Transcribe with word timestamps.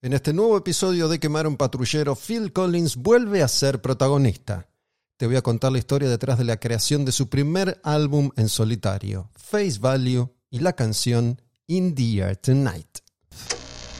En 0.00 0.12
este 0.12 0.32
nuevo 0.32 0.56
episodio 0.56 1.08
de 1.08 1.18
Quemar 1.18 1.48
un 1.48 1.56
patrullero, 1.56 2.14
Phil 2.14 2.52
Collins 2.52 2.94
vuelve 2.94 3.42
a 3.42 3.48
ser 3.48 3.82
protagonista. 3.82 4.68
Te 5.16 5.26
voy 5.26 5.34
a 5.34 5.42
contar 5.42 5.72
la 5.72 5.78
historia 5.78 6.08
detrás 6.08 6.38
de 6.38 6.44
la 6.44 6.58
creación 6.58 7.04
de 7.04 7.10
su 7.10 7.28
primer 7.28 7.80
álbum 7.82 8.30
en 8.36 8.48
solitario, 8.48 9.28
Face 9.34 9.80
Value, 9.80 10.32
y 10.50 10.60
la 10.60 10.74
canción 10.74 11.42
In 11.66 11.96
the 11.96 12.18
Air 12.18 12.36
Tonight. 12.36 13.00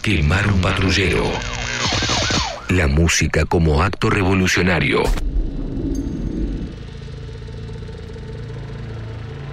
Quemar 0.00 0.46
un 0.46 0.60
patrullero. 0.60 1.24
La 2.68 2.86
música 2.86 3.44
como 3.44 3.82
acto 3.82 4.08
revolucionario. 4.08 5.02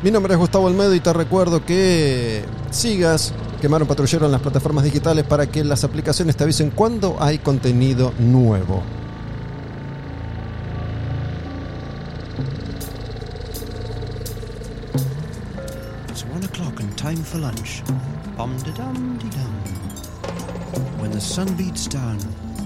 Mi 0.04 0.12
nombre 0.12 0.34
es 0.34 0.40
Gustavo 0.40 0.68
Almedo 0.68 0.94
y 0.94 1.00
te 1.00 1.12
recuerdo 1.12 1.66
que 1.66 2.46
sigas 2.70 3.34
Quemar 3.66 3.82
un 3.82 3.88
patrullero 3.88 4.28
en 4.28 4.32
las 4.32 4.42
plataformas 4.42 4.84
digitales 4.84 5.26
para 5.26 5.48
que 5.48 5.64
las 5.64 5.84
aplicaciones 5.84 6.38
te 6.38 6.44
avisen 6.44 6.70
cuando 6.70 7.18
hay 7.20 7.40
contenido 7.40 8.14
nuevo. 8.20 8.84
It's 16.12 16.24
one 16.26 16.46
o'clock 16.46 16.80
and 16.80 16.96
time 16.96 17.18
for 17.18 17.40
lunch. 17.42 17.82
Bum 18.38 18.56
de 18.58 18.72
dum 18.74 19.18
de 19.18 19.30
dum. 19.36 21.02
When 21.02 21.10
the 21.10 21.20
sun 21.20 21.48
beats 21.58 21.88
down 21.88 22.20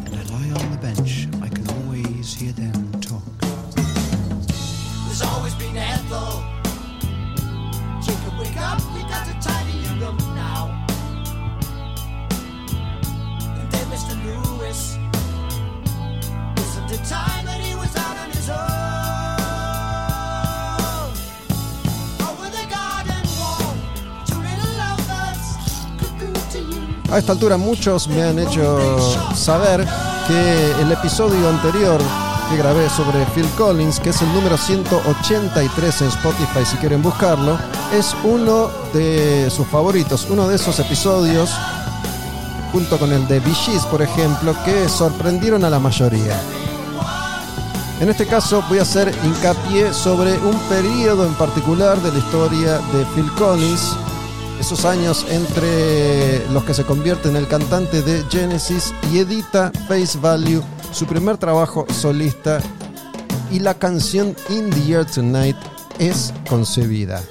and 0.06 0.14
I 0.14 0.24
lie 0.34 0.52
on 0.52 0.70
the 0.72 0.80
bench, 0.82 1.30
I 1.42 1.48
can 1.48 1.66
always 1.78 2.34
hear 2.34 2.52
them 2.52 2.92
talk. 3.00 3.24
There's 5.06 5.22
always 5.22 5.56
been 5.56 5.78
Ethel. 5.78 6.44
Jacob, 8.02 8.38
wake 8.38 8.58
up, 8.60 8.82
we 8.94 9.00
got 9.04 9.26
to 9.26 9.34
tidy 9.40 9.78
your 9.80 9.96
room 9.96 10.18
now. 10.36 10.79
A 27.12 27.18
esta 27.18 27.32
altura 27.32 27.58
muchos 27.58 28.08
me 28.08 28.22
han 28.22 28.38
hecho 28.38 28.78
saber 29.36 29.84
que 30.28 30.72
el 30.82 30.92
episodio 30.92 31.50
anterior 31.50 32.00
que 32.50 32.58
grabé 32.58 32.88
sobre 32.90 33.26
Phil 33.34 33.48
Collins, 33.58 34.00
que 34.00 34.10
es 34.10 34.22
el 34.22 34.32
número 34.34 34.58
183 34.58 36.02
en 36.02 36.08
Spotify 36.08 36.66
si 36.66 36.78
quieren 36.78 37.02
buscarlo, 37.02 37.58
es 37.92 38.16
uno 38.24 38.70
de 38.94 39.50
sus 39.50 39.68
favoritos, 39.68 40.28
uno 40.30 40.48
de 40.48 40.56
esos 40.56 40.78
episodios, 40.80 41.50
junto 42.72 42.98
con 42.98 43.12
el 43.12 43.28
de 43.28 43.42
Gees, 43.42 43.86
por 43.86 44.02
ejemplo, 44.02 44.56
que 44.64 44.88
sorprendieron 44.90 45.64
a 45.66 45.70
la 45.70 45.80
mayoría. 45.80 46.40
En 48.00 48.10
este 48.10 48.26
caso 48.26 48.64
voy 48.70 48.80
a 48.80 48.84
hacer 48.84 49.14
hincapié 49.24 49.94
sobre 49.94 50.38
un 50.38 50.58
periodo 50.70 51.26
en 51.26 51.34
particular 51.34 52.02
de 52.02 52.12
la 52.12 52.18
historia 52.20 52.78
de 52.94 53.06
Phil 53.14 53.30
Collins, 53.38 53.96
esos 54.60 54.86
años 54.86 55.26
entre 55.30 56.48
los 56.52 56.64
que 56.64 56.74
se 56.74 56.86
convierte 56.86 57.30
en 57.30 57.36
el 57.36 57.48
cantante 57.48 58.02
de 58.02 58.24
Genesis 58.30 58.94
y 59.12 59.20
edita 59.20 59.72
Face 59.88 60.18
Value, 60.18 60.64
su 60.92 61.06
primer 61.06 61.38
trabajo 61.38 61.86
solista, 61.92 62.60
y 63.52 63.60
la 63.60 63.74
canción 63.74 64.36
In 64.50 64.70
the 64.70 64.94
Air 64.94 65.06
Tonight 65.06 65.58
es 65.98 66.34
concebida. 66.48 67.22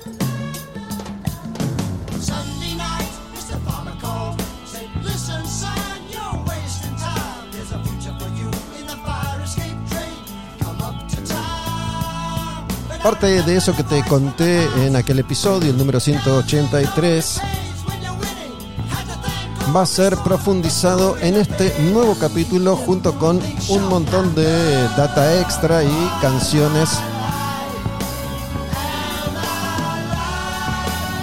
Town. 13.09 13.21
Parte 13.21 13.43
de 13.43 13.57
eso 13.57 13.75
que 13.75 13.85
te 13.85 14.03
conté 14.05 14.65
en 14.87 14.97
aquel 14.97 15.19
episodio, 15.19 15.71
el 15.71 15.77
número 15.77 16.01
183, 16.01 17.41
When 17.87 18.03
you're 18.03 18.13
winning, 18.13 18.55
had 18.89 19.07
to 19.07 19.15
thank 19.23 19.75
va 19.75 19.83
a 19.83 19.87
ser 19.87 20.17
profundizado 20.19 21.17
en 21.19 21.37
este 21.37 21.75
nuevo 21.93 22.15
capítulo 22.19 22.77
junto 22.77 23.19
con 23.19 23.41
un 23.69 23.89
montón 23.89 24.35
de 24.35 24.83
data 24.97 25.41
extra 25.41 25.83
y 25.85 26.11
canciones 26.21 26.91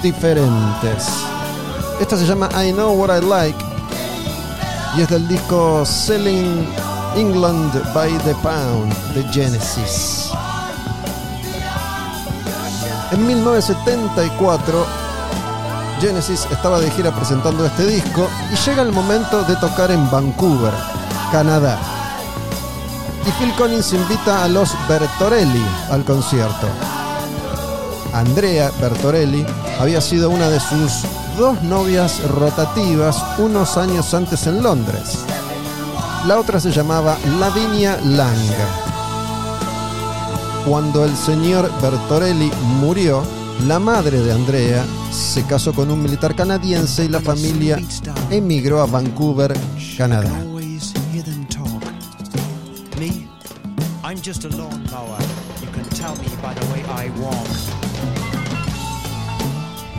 diferentes. 0.01 1.07
Esta 1.99 2.17
se 2.17 2.25
llama 2.25 2.49
I 2.63 2.71
Know 2.71 2.93
What 2.93 3.17
I 3.17 3.25
Like 3.25 3.65
y 4.97 5.01
es 5.01 5.09
del 5.09 5.27
disco 5.27 5.85
Selling 5.85 6.67
England 7.15 7.93
by 7.93 8.11
the 8.19 8.35
Pound 8.43 8.93
de 9.13 9.23
Genesis. 9.31 10.31
En 13.15 13.25
1974 13.27 14.85
Genesis 16.01 16.45
estaba 16.51 16.81
de 16.81 16.91
gira 16.91 17.15
presentando 17.15 17.65
este 17.65 17.87
disco 17.87 18.27
y 18.51 18.69
llega 18.69 18.81
el 18.81 18.91
momento 18.91 19.41
de 19.43 19.55
tocar 19.55 19.89
en 19.89 20.11
Vancouver, 20.11 20.73
Canadá. 21.31 21.79
Y 23.25 23.31
Phil 23.39 23.53
Collins 23.55 23.93
invita 23.93 24.43
a 24.43 24.49
los 24.49 24.75
Bertorelli 24.89 25.65
al 25.91 26.03
concierto. 26.03 26.67
Andrea 28.11 28.69
Bertorelli 28.81 29.45
había 29.79 30.01
sido 30.01 30.29
una 30.29 30.49
de 30.49 30.59
sus 30.59 31.03
dos 31.37 31.61
novias 31.63 32.21
rotativas 32.31 33.23
unos 33.37 33.77
años 33.77 34.13
antes 34.13 34.45
en 34.45 34.61
Londres. 34.61 35.19
La 36.27 36.37
otra 36.37 36.59
se 36.59 36.69
llamaba 36.69 37.17
Lavinia 37.39 37.97
Lang. 38.03 38.84
Cuando 40.67 41.05
el 41.05 41.15
señor 41.15 41.71
Bertorelli 41.79 42.51
murió, 42.79 43.23
la 43.67 43.77
madre 43.77 44.19
de 44.19 44.31
Andrea 44.31 44.83
se 45.11 45.43
casó 45.43 45.73
con 45.73 45.91
un 45.91 46.01
militar 46.01 46.35
canadiense 46.35 47.05
y 47.05 47.07
la 47.07 47.21
familia 47.21 47.79
emigró 48.31 48.81
a 48.81 48.87
Vancouver, 48.87 49.55
Canadá. 49.95 50.31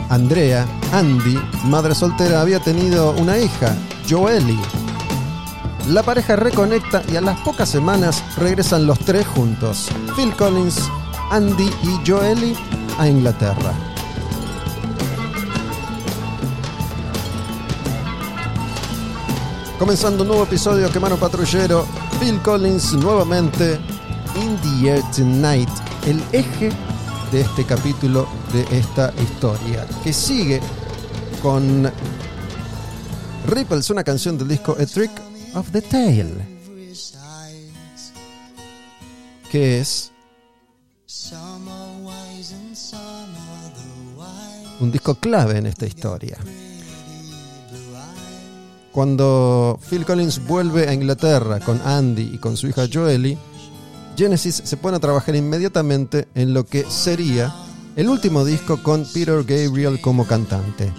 Andrea, 0.09 0.67
Andy, 0.91 1.39
madre 1.65 1.95
soltera, 1.95 2.41
había 2.41 2.59
tenido 2.59 3.11
una 3.13 3.37
hija, 3.37 3.73
Joely. 4.09 4.76
La 5.89 6.03
pareja 6.03 6.35
reconecta 6.35 7.01
y 7.09 7.15
a 7.15 7.21
las 7.21 7.39
pocas 7.39 7.69
semanas 7.69 8.21
regresan 8.37 8.85
los 8.85 8.99
tres 8.99 9.25
juntos, 9.25 9.87
Phil 10.17 10.35
Collins, 10.35 10.81
Andy 11.31 11.63
y 11.63 12.05
Joely, 12.05 12.57
a 12.97 13.07
Inglaterra. 13.07 13.73
Comenzando 19.79 20.23
un 20.23 20.27
nuevo 20.27 20.43
episodio 20.43 20.91
Quemano 20.91 21.15
Patrullero, 21.15 21.85
Phil 22.19 22.37
Collins 22.41 22.91
nuevamente, 22.93 23.79
In 24.35 24.57
the 24.57 24.89
Air 24.89 25.03
Tonight, 25.15 25.69
el 26.05 26.21
eje 26.33 26.69
de 27.31 27.41
este 27.41 27.63
capítulo 27.63 28.27
de 28.51 28.77
esta 28.77 29.13
historia, 29.23 29.87
que 30.03 30.11
sigue 30.11 30.59
con 31.41 31.89
Ripples, 33.47 33.89
una 33.89 34.03
canción 34.03 34.37
del 34.37 34.49
disco 34.49 34.75
A 34.77 34.85
Trick 34.85 35.26
of 35.55 35.71
the 35.71 35.81
Tail, 35.81 36.29
que 39.51 39.79
es 39.79 40.11
un 44.79 44.91
disco 44.91 45.15
clave 45.15 45.57
en 45.57 45.65
esta 45.65 45.85
historia. 45.85 46.37
Cuando 48.91 49.79
Phil 49.87 50.05
Collins 50.05 50.45
vuelve 50.47 50.87
a 50.87 50.93
Inglaterra 50.93 51.59
con 51.59 51.79
Andy 51.85 52.31
y 52.33 52.37
con 52.39 52.57
su 52.57 52.67
hija 52.67 52.87
Joely, 52.91 53.37
Genesis 54.17 54.61
se 54.63 54.77
pone 54.77 54.97
a 54.97 54.99
trabajar 54.99 55.35
inmediatamente 55.35 56.27
en 56.33 56.53
lo 56.53 56.65
que 56.65 56.83
sería 56.89 57.53
el 57.95 58.09
último 58.09 58.43
disco 58.43 58.81
con 58.81 59.05
Peter 59.05 59.43
Gabriel 59.43 60.01
como 60.01 60.25
cantante, 60.25 60.91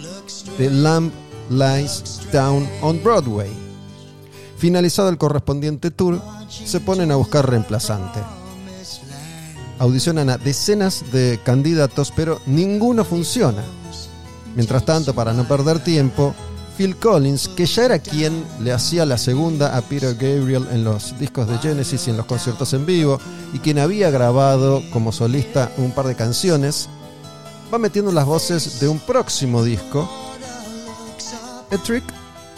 The 0.56 0.70
Lamb 0.70 1.10
Lies 1.50 2.20
Down 2.32 2.68
on 2.82 3.02
Broadway. 3.02 3.67
Finalizado 4.58 5.08
el 5.08 5.18
correspondiente 5.18 5.92
tour, 5.92 6.20
se 6.48 6.80
ponen 6.80 7.12
a 7.12 7.16
buscar 7.16 7.48
reemplazante. 7.48 8.18
Audicionan 9.78 10.30
a 10.30 10.38
decenas 10.38 11.04
de 11.12 11.38
candidatos, 11.44 12.12
pero 12.14 12.40
ninguno 12.46 13.04
funciona. 13.04 13.62
Mientras 14.56 14.84
tanto, 14.84 15.14
para 15.14 15.32
no 15.32 15.46
perder 15.46 15.78
tiempo, 15.78 16.34
Phil 16.76 16.96
Collins, 16.96 17.46
que 17.46 17.66
ya 17.66 17.84
era 17.84 17.98
quien 18.00 18.44
le 18.60 18.72
hacía 18.72 19.06
la 19.06 19.16
segunda 19.16 19.76
a 19.76 19.82
Peter 19.82 20.14
Gabriel 20.14 20.66
en 20.72 20.82
los 20.82 21.16
discos 21.20 21.46
de 21.46 21.58
Genesis 21.58 22.08
y 22.08 22.10
en 22.10 22.16
los 22.16 22.26
conciertos 22.26 22.72
en 22.72 22.84
vivo, 22.84 23.20
y 23.52 23.60
quien 23.60 23.78
había 23.78 24.10
grabado 24.10 24.82
como 24.92 25.12
solista 25.12 25.70
un 25.76 25.92
par 25.92 26.08
de 26.08 26.16
canciones, 26.16 26.88
va 27.72 27.78
metiendo 27.78 28.10
las 28.10 28.26
voces 28.26 28.80
de 28.80 28.88
un 28.88 28.98
próximo 28.98 29.62
disco, 29.62 30.08
A 31.70 31.76
Trick 31.78 32.04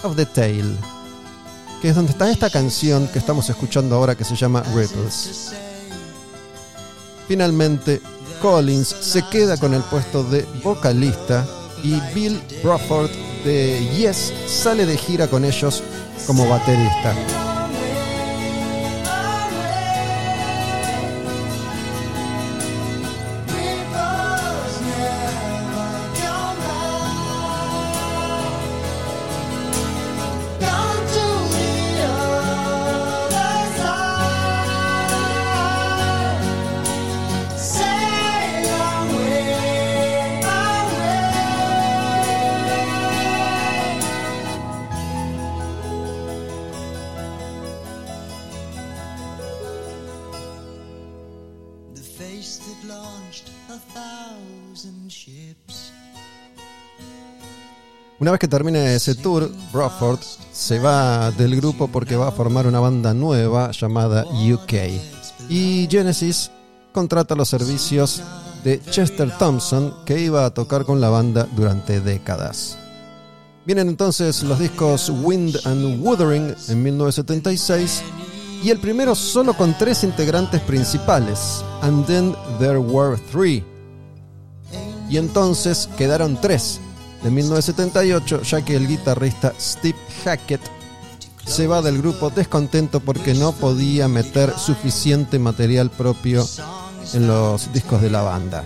of 0.02 0.16
the 0.16 0.24
Tail. 0.24 0.78
Que 1.80 1.88
es 1.88 1.94
donde 1.94 2.12
está 2.12 2.30
esta 2.30 2.50
canción 2.50 3.08
que 3.08 3.18
estamos 3.18 3.48
escuchando 3.48 3.96
ahora 3.96 4.14
que 4.14 4.24
se 4.24 4.36
llama 4.36 4.62
Ripples. 4.74 5.52
Finalmente, 7.26 8.00
Collins 8.40 8.88
se 8.88 9.22
queda 9.28 9.56
con 9.56 9.74
el 9.74 9.82
puesto 9.82 10.24
de 10.24 10.46
vocalista 10.62 11.46
y 11.82 11.98
Bill 12.14 12.40
Bruford 12.62 13.10
de 13.44 13.88
Yes 13.96 14.32
sale 14.46 14.84
de 14.84 14.96
gira 14.96 15.28
con 15.28 15.44
ellos 15.44 15.82
como 16.26 16.48
baterista. 16.48 17.14
Una 58.20 58.32
vez 58.32 58.40
que 58.40 58.48
termine 58.48 58.94
ese 58.94 59.14
tour, 59.14 59.50
Bruford 59.72 60.18
se 60.52 60.78
va 60.78 61.30
del 61.30 61.56
grupo 61.56 61.88
porque 61.88 62.16
va 62.16 62.28
a 62.28 62.32
formar 62.32 62.66
una 62.66 62.78
banda 62.78 63.14
nueva 63.14 63.70
llamada 63.70 64.26
UK. 64.26 64.74
Y 65.48 65.88
Genesis 65.90 66.50
contrata 66.92 67.34
los 67.34 67.48
servicios 67.48 68.20
de 68.62 68.78
Chester 68.90 69.32
Thompson, 69.38 69.94
que 70.04 70.20
iba 70.20 70.44
a 70.44 70.50
tocar 70.50 70.84
con 70.84 71.00
la 71.00 71.08
banda 71.08 71.48
durante 71.56 72.02
décadas. 72.02 72.76
Vienen 73.64 73.88
entonces 73.88 74.42
los 74.42 74.58
discos 74.58 75.08
Wind 75.22 75.56
and 75.64 76.04
Wuthering 76.04 76.54
en 76.68 76.82
1976 76.82 78.02
y 78.62 78.68
el 78.68 78.80
primero 78.80 79.14
solo 79.14 79.54
con 79.54 79.72
tres 79.78 80.04
integrantes 80.04 80.60
principales, 80.60 81.64
And 81.80 82.04
Then 82.04 82.36
There 82.58 82.80
Were 82.80 83.16
Three. 83.32 83.64
Y 85.08 85.16
entonces 85.16 85.88
quedaron 85.96 86.38
tres 86.38 86.82
de 87.22 87.30
1978, 87.30 88.42
ya 88.42 88.62
que 88.62 88.76
el 88.76 88.88
guitarrista 88.88 89.52
Steve 89.58 89.98
Hackett 90.24 90.60
se 91.46 91.66
va 91.66 91.82
del 91.82 91.98
grupo 91.98 92.30
descontento 92.30 93.00
porque 93.00 93.34
no 93.34 93.52
podía 93.52 94.08
meter 94.08 94.52
suficiente 94.58 95.38
material 95.38 95.90
propio 95.90 96.46
en 97.12 97.26
los 97.26 97.72
discos 97.72 98.00
de 98.02 98.10
la 98.10 98.22
banda. 98.22 98.64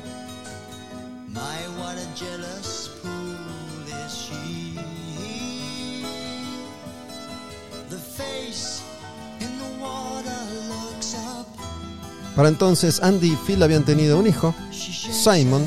Para 12.36 12.48
entonces 12.48 13.00
Andy 13.00 13.32
y 13.32 13.36
Phil 13.46 13.62
habían 13.62 13.84
tenido 13.84 14.18
un 14.18 14.26
hijo, 14.26 14.54
Simon, 14.72 15.64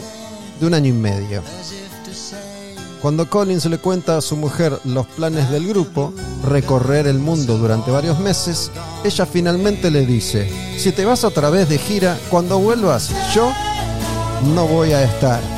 de 0.60 0.66
un 0.66 0.74
año 0.74 0.90
y 0.90 0.94
medio. 0.94 1.42
Cuando 3.02 3.30
Collins 3.30 3.66
le 3.66 3.78
cuenta 3.78 4.18
a 4.18 4.22
su 4.22 4.36
mujer 4.36 4.80
los 4.84 5.06
planes 5.06 5.50
del 5.52 5.68
grupo, 5.68 6.14
recorrer 6.44 7.06
el 7.08 7.20
mundo 7.20 7.58
durante 7.58 7.92
varios 7.92 8.20
meses, 8.20 8.72
ella 9.04 9.26
finalmente 9.26 9.92
le 9.92 10.06
dice, 10.06 10.50
si 10.78 10.92
te 10.92 11.06
vas 11.06 11.24
otra 11.24 11.50
vez 11.50 11.70
de 11.70 11.78
gira, 11.78 12.18
cuando 12.30 12.58
vuelvas, 12.60 13.12
yo 13.34 13.52
no 14.56 14.66
voy 14.66 14.94
a 14.94 15.04
estar. 15.04 15.57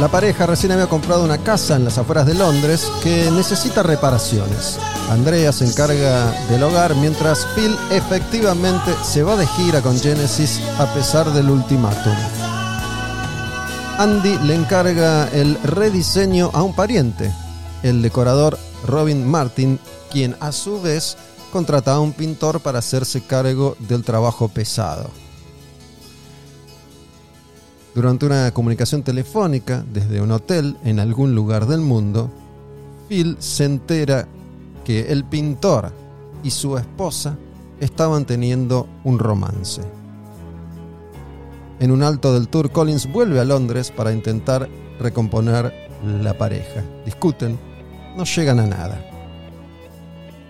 La 0.00 0.06
pareja 0.06 0.46
recién 0.46 0.70
había 0.70 0.86
comprado 0.86 1.24
una 1.24 1.38
casa 1.38 1.74
en 1.74 1.84
las 1.84 1.98
afueras 1.98 2.24
de 2.24 2.34
Londres 2.34 2.86
que 3.02 3.32
necesita 3.32 3.82
reparaciones. 3.82 4.78
Andrea 5.10 5.52
se 5.52 5.66
encarga 5.66 6.30
del 6.48 6.62
hogar 6.62 6.94
mientras 6.94 7.44
Phil 7.56 7.76
efectivamente 7.90 8.94
se 9.02 9.24
va 9.24 9.34
de 9.34 9.44
gira 9.48 9.82
con 9.82 9.98
Genesis 9.98 10.60
a 10.78 10.86
pesar 10.94 11.32
del 11.32 11.50
ultimátum. 11.50 12.14
Andy 13.98 14.38
le 14.44 14.54
encarga 14.54 15.28
el 15.32 15.60
rediseño 15.64 16.52
a 16.52 16.62
un 16.62 16.76
pariente, 16.76 17.32
el 17.82 18.00
decorador 18.00 18.56
Robin 18.86 19.28
Martin, 19.28 19.80
quien 20.12 20.36
a 20.38 20.52
su 20.52 20.80
vez 20.80 21.16
contrata 21.50 21.94
a 21.94 22.00
un 22.00 22.12
pintor 22.12 22.60
para 22.60 22.78
hacerse 22.78 23.20
cargo 23.22 23.76
del 23.80 24.04
trabajo 24.04 24.46
pesado. 24.46 25.10
Durante 27.98 28.26
una 28.26 28.52
comunicación 28.52 29.02
telefónica 29.02 29.84
desde 29.92 30.20
un 30.20 30.30
hotel 30.30 30.76
en 30.84 31.00
algún 31.00 31.34
lugar 31.34 31.66
del 31.66 31.80
mundo, 31.80 32.30
Phil 33.08 33.36
se 33.40 33.64
entera 33.64 34.28
que 34.84 35.10
el 35.10 35.24
pintor 35.24 35.90
y 36.44 36.50
su 36.52 36.78
esposa 36.78 37.36
estaban 37.80 38.24
teniendo 38.24 38.86
un 39.02 39.18
romance. 39.18 39.82
En 41.80 41.90
un 41.90 42.04
alto 42.04 42.32
del 42.32 42.46
tour, 42.46 42.70
Collins 42.70 43.10
vuelve 43.10 43.40
a 43.40 43.44
Londres 43.44 43.90
para 43.90 44.12
intentar 44.12 44.68
recomponer 45.00 45.74
la 46.22 46.38
pareja. 46.38 46.84
Discuten, 47.04 47.58
no 48.16 48.22
llegan 48.22 48.60
a 48.60 48.66
nada. 48.68 49.04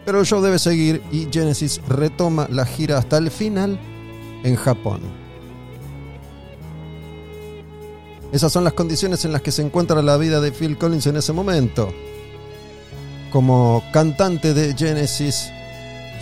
Pero 0.05 0.21
el 0.21 0.27
show 0.27 0.43
debe 0.43 0.59
seguir 0.59 1.03
y 1.11 1.29
Genesis 1.33 1.81
retoma 1.89 2.47
la 2.51 2.67
gira 2.67 2.99
hasta 2.99 3.17
el 3.17 3.31
final 3.31 3.81
en 4.44 4.55
Japón. 4.55 5.28
Esas 8.31 8.53
son 8.53 8.65
las 8.65 8.75
condiciones 8.75 9.25
en 9.25 9.32
las 9.32 9.41
que 9.41 9.53
se 9.53 9.63
encuentra 9.63 10.03
la 10.03 10.19
vida 10.19 10.41
de 10.41 10.53
Phil 10.53 10.77
Collins 10.77 11.06
en 11.06 11.17
ese 11.17 11.32
momento. 11.32 11.89
Como 13.32 13.82
cantante 13.93 14.53
de 14.53 14.75
Genesis, 14.75 15.51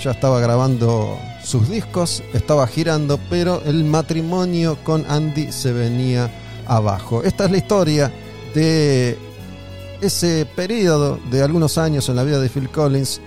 ya 0.03 0.13
estaba 0.13 0.41
grabando 0.41 1.19
sus 1.43 1.69
discos, 1.69 2.23
estaba 2.33 2.67
girando, 2.69 3.19
pero 3.29 3.61
el 3.65 3.85
matrimonio 3.85 4.79
con 4.85 5.05
Andy 5.09 5.51
se 5.51 5.73
venía 5.73 6.31
abajo. 6.67 7.23
Esta 7.25 7.47
es 7.47 7.51
la 7.51 7.57
historia 7.57 8.13
de 8.55 9.19
ese 10.01 10.47
periodo 10.55 11.19
de 11.31 11.43
algunos 11.43 11.77
años 11.77 12.09
en 12.09 12.17
la 12.17 12.25
vida 12.25 12.39
de 12.39 12.49
Phil 12.49 12.69
Collins, 12.69 13.21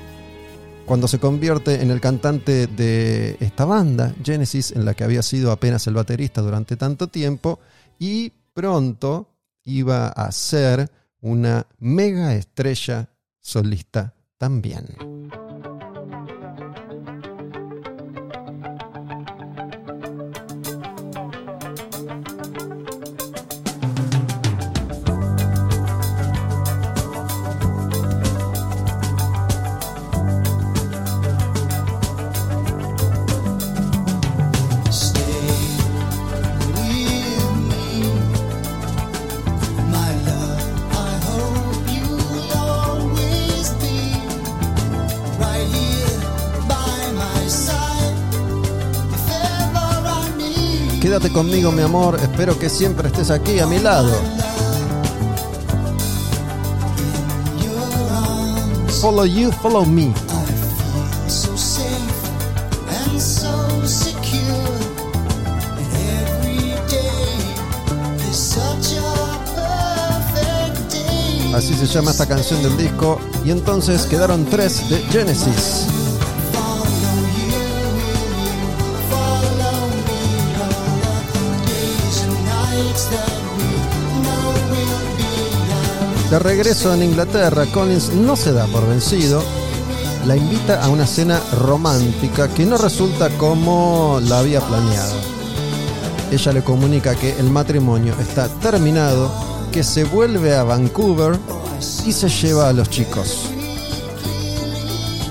cuando 0.85 1.07
se 1.07 1.19
convierte 1.19 1.81
en 1.81 1.91
el 1.91 1.99
cantante 2.01 2.67
de 2.67 3.37
esta 3.39 3.65
banda, 3.65 4.13
Genesis, 4.23 4.71
en 4.71 4.85
la 4.85 4.93
que 4.93 5.03
había 5.03 5.21
sido 5.21 5.51
apenas 5.51 5.85
el 5.87 5.93
baterista 5.93 6.41
durante 6.41 6.77
tanto 6.77 7.07
tiempo, 7.07 7.59
y 7.99 8.31
pronto 8.59 9.37
iba 9.63 10.09
a 10.09 10.29
ser 10.33 10.91
una 11.21 11.65
mega 11.77 12.35
estrella 12.35 13.09
solista 13.39 14.13
también. 14.37 15.18
conmigo, 51.29 51.71
mi 51.71 51.81
amor. 51.81 52.19
Espero 52.21 52.57
que 52.57 52.69
siempre 52.69 53.07
estés 53.07 53.31
aquí 53.31 53.59
a 53.59 53.65
mi 53.65 53.79
lado. 53.79 54.11
Follow 59.01 59.25
you, 59.25 59.51
follow 59.61 59.85
me. 59.85 60.13
Así 71.53 71.73
se 71.73 71.87
llama 71.87 72.11
esta 72.11 72.25
canción 72.25 72.61
del 72.63 72.77
disco. 72.77 73.19
Y 73.43 73.51
entonces 73.51 74.05
quedaron 74.05 74.45
tres 74.45 74.89
de 74.89 74.99
Genesis. 75.03 75.98
De 86.29 86.37
regreso 86.37 86.93
en 86.93 87.01
Inglaterra, 87.01 87.65
Collins 87.73 88.13
no 88.13 88.35
se 88.35 88.53
da 88.53 88.67
por 88.67 88.87
vencido. 88.87 89.41
La 90.27 90.35
invita 90.35 90.83
a 90.83 90.89
una 90.89 91.07
cena 91.07 91.41
romántica 91.59 92.47
que 92.49 92.67
no 92.67 92.77
resulta 92.77 93.29
como 93.37 94.19
la 94.21 94.37
había 94.37 94.61
planeado. 94.61 95.15
Ella 96.31 96.51
le 96.51 96.63
comunica 96.63 97.15
que 97.15 97.31
el 97.39 97.49
matrimonio 97.49 98.13
está 98.21 98.47
terminado, 98.47 99.31
que 99.71 99.83
se 99.83 100.03
vuelve 100.03 100.55
a 100.55 100.63
Vancouver 100.63 101.35
y 102.05 102.11
se 102.11 102.29
lleva 102.29 102.69
a 102.69 102.73
los 102.73 102.91
chicos. 102.91 103.49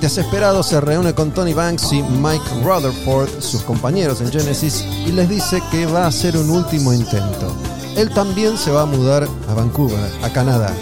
Desesperado 0.01 0.65
se 0.65 0.81
reúne 0.81 1.15
con 1.15 1.31
Tony 1.31 1.55
Banks 1.55 1.93
y 1.93 2.03
Mike 2.03 2.65
Rutherford, 2.65 3.41
sus 3.41 3.63
compañeros 3.63 4.21
en 4.21 4.33
Genesis, 4.33 4.85
y 5.07 5.13
les 5.13 5.29
dice 5.29 5.63
que 5.71 5.87
va 5.87 6.05
a 6.05 6.09
hacer 6.09 6.37
un 6.37 6.51
último 6.51 6.93
intento. 6.93 7.68
Él 7.99 8.11
también 8.11 8.57
se 8.57 8.71
va 8.71 8.83
a 8.83 8.87
mudar 8.87 9.27
a 9.49 9.55
Vancouver, 9.55 9.99
a 10.23 10.31
Canadá. 10.31 10.73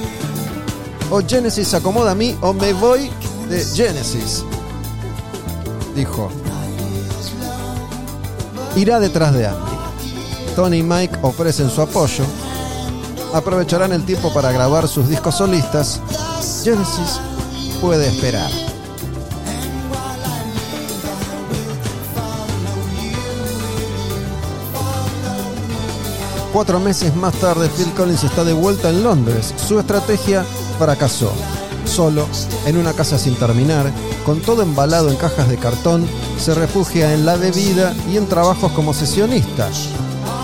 O 1.11 1.23
Genesis 1.26 1.73
acomoda 1.73 2.11
a 2.11 2.14
mí 2.14 2.37
o 2.42 2.52
me 2.52 2.75
voy 2.75 3.11
de 3.49 3.64
Genesis. 3.64 4.44
Dijo. 5.94 6.30
Irá 8.76 9.00
detrás 9.00 9.32
de 9.32 9.46
Andy. 9.46 9.76
Tony 10.54 10.76
y 10.76 10.82
Mike 10.82 11.18
ofrecen 11.23 11.70
su 11.70 11.80
apoyo. 11.80 12.25
Aprovecharán 13.32 13.92
el 13.92 14.04
tiempo 14.04 14.30
para 14.35 14.52
grabar 14.52 14.87
sus 14.87 15.08
discos 15.08 15.37
solistas. 15.37 16.02
Genesis 16.62 17.18
puede 17.80 18.08
esperar. 18.08 18.65
Cuatro 26.56 26.80
meses 26.80 27.14
más 27.14 27.34
tarde, 27.34 27.68
Phil 27.68 27.92
Collins 27.92 28.25
está 28.25 28.42
de 28.42 28.54
vuelta 28.54 28.88
en 28.88 29.04
Londres. 29.04 29.52
Su 29.58 29.78
estrategia 29.78 30.42
fracasó. 30.78 31.30
Solo, 31.84 32.26
en 32.64 32.78
una 32.78 32.94
casa 32.94 33.18
sin 33.18 33.34
terminar, 33.34 33.92
con 34.25 34.40
todo 34.40 34.62
embalado 34.62 35.10
en 35.10 35.16
cajas 35.16 35.50
de 35.50 35.58
cartón, 35.58 36.08
se 36.38 36.54
refugia 36.54 37.12
en 37.12 37.26
la 37.26 37.36
bebida 37.36 37.94
y 38.10 38.16
en 38.16 38.26
trabajos 38.26 38.72
como 38.72 38.94
sesionista. 38.94 39.68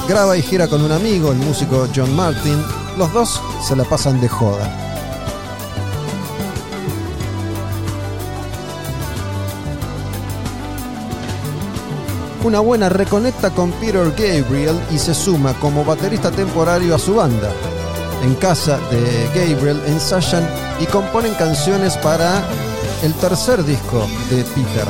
Graba 0.07 0.37
y 0.37 0.42
gira 0.42 0.69
con 0.69 0.83
un 0.83 0.92
amigo, 0.92 1.33
el 1.33 1.38
músico 1.38 1.88
John 1.97 2.14
Martin. 2.14 2.62
Los 2.99 3.11
dos 3.14 3.40
se 3.66 3.75
la 3.75 3.85
pasan 3.85 4.21
de 4.21 4.28
joda. 4.28 4.91
Una 12.44 12.58
buena 12.58 12.88
reconecta 12.88 13.50
con 13.50 13.70
Peter 13.72 14.11
Gabriel 14.11 14.76
y 14.90 14.99
se 14.99 15.14
suma 15.14 15.54
como 15.61 15.84
baterista 15.84 16.32
temporario 16.32 16.92
a 16.96 16.99
su 16.99 17.14
banda. 17.14 17.52
En 18.25 18.34
casa 18.34 18.80
de 18.90 19.26
Gabriel 19.28 19.80
ensayan 19.87 20.49
y 20.80 20.87
componen 20.87 21.34
canciones 21.34 21.96
para 21.99 22.42
el 23.04 23.14
tercer 23.14 23.64
disco 23.64 24.08
de 24.28 24.42
Peter. 24.42 24.87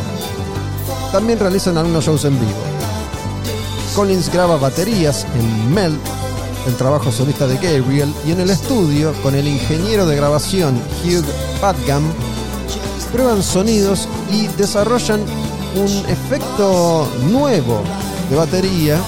También 1.12 1.38
realizan 1.38 1.76
algunos 1.76 2.06
shows 2.06 2.24
en 2.24 2.40
vivo. 2.40 2.58
Collins 3.94 4.32
graba 4.32 4.56
baterías 4.56 5.26
en 5.34 5.74
Mel, 5.74 5.98
el 6.66 6.74
trabajo 6.76 7.12
solista 7.12 7.46
de 7.46 7.56
Gabriel, 7.56 8.14
y 8.26 8.32
en 8.32 8.40
el 8.40 8.48
estudio 8.48 9.12
con 9.22 9.34
el 9.34 9.46
ingeniero 9.46 10.06
de 10.06 10.16
grabación 10.16 10.80
Hugh 11.04 11.24
Padgham 11.60 12.02
prueban 13.12 13.42
sonidos 13.42 14.08
y 14.30 14.46
desarrollan 14.56 15.20
un 15.76 16.10
efecto 16.10 17.08
nuevo 17.30 17.82
de 18.28 18.36
batería 18.36 19.00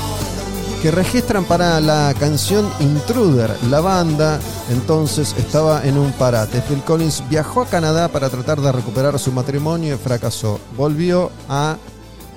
que 0.82 0.90
registran 0.90 1.44
para 1.44 1.80
la 1.80 2.14
canción 2.18 2.70
Intruder. 2.80 3.50
La 3.70 3.80
banda 3.80 4.40
entonces 4.70 5.34
estaba 5.38 5.84
en 5.86 5.96
un 5.98 6.12
parate. 6.12 6.60
Phil 6.62 6.82
Collins 6.82 7.22
viajó 7.28 7.62
a 7.62 7.66
Canadá 7.66 8.08
para 8.08 8.28
tratar 8.28 8.60
de 8.60 8.72
recuperar 8.72 9.18
su 9.18 9.32
matrimonio 9.32 9.94
y 9.94 9.98
fracasó. 9.98 10.60
Volvió 10.76 11.30
a 11.48 11.78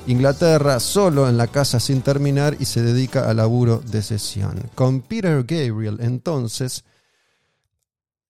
Inglaterra 0.07 0.79
solo 0.79 1.27
en 1.27 1.37
la 1.37 1.47
casa 1.47 1.79
sin 1.79 2.01
terminar 2.01 2.55
y 2.59 2.65
se 2.65 2.81
dedica 2.81 3.29
al 3.29 3.37
laburo 3.37 3.81
de 3.85 4.01
sesión. 4.01 4.61
Con 4.75 5.01
Peter 5.01 5.43
Gabriel 5.43 5.97
entonces 6.01 6.83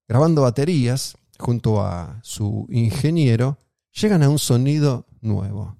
grabando 0.08 0.42
baterías 0.42 1.16
junto 1.38 1.82
a 1.82 2.18
su 2.22 2.66
ingeniero, 2.70 3.58
llegan 3.92 4.22
a 4.22 4.28
un 4.28 4.38
sonido 4.38 5.06
nuevo. 5.20 5.76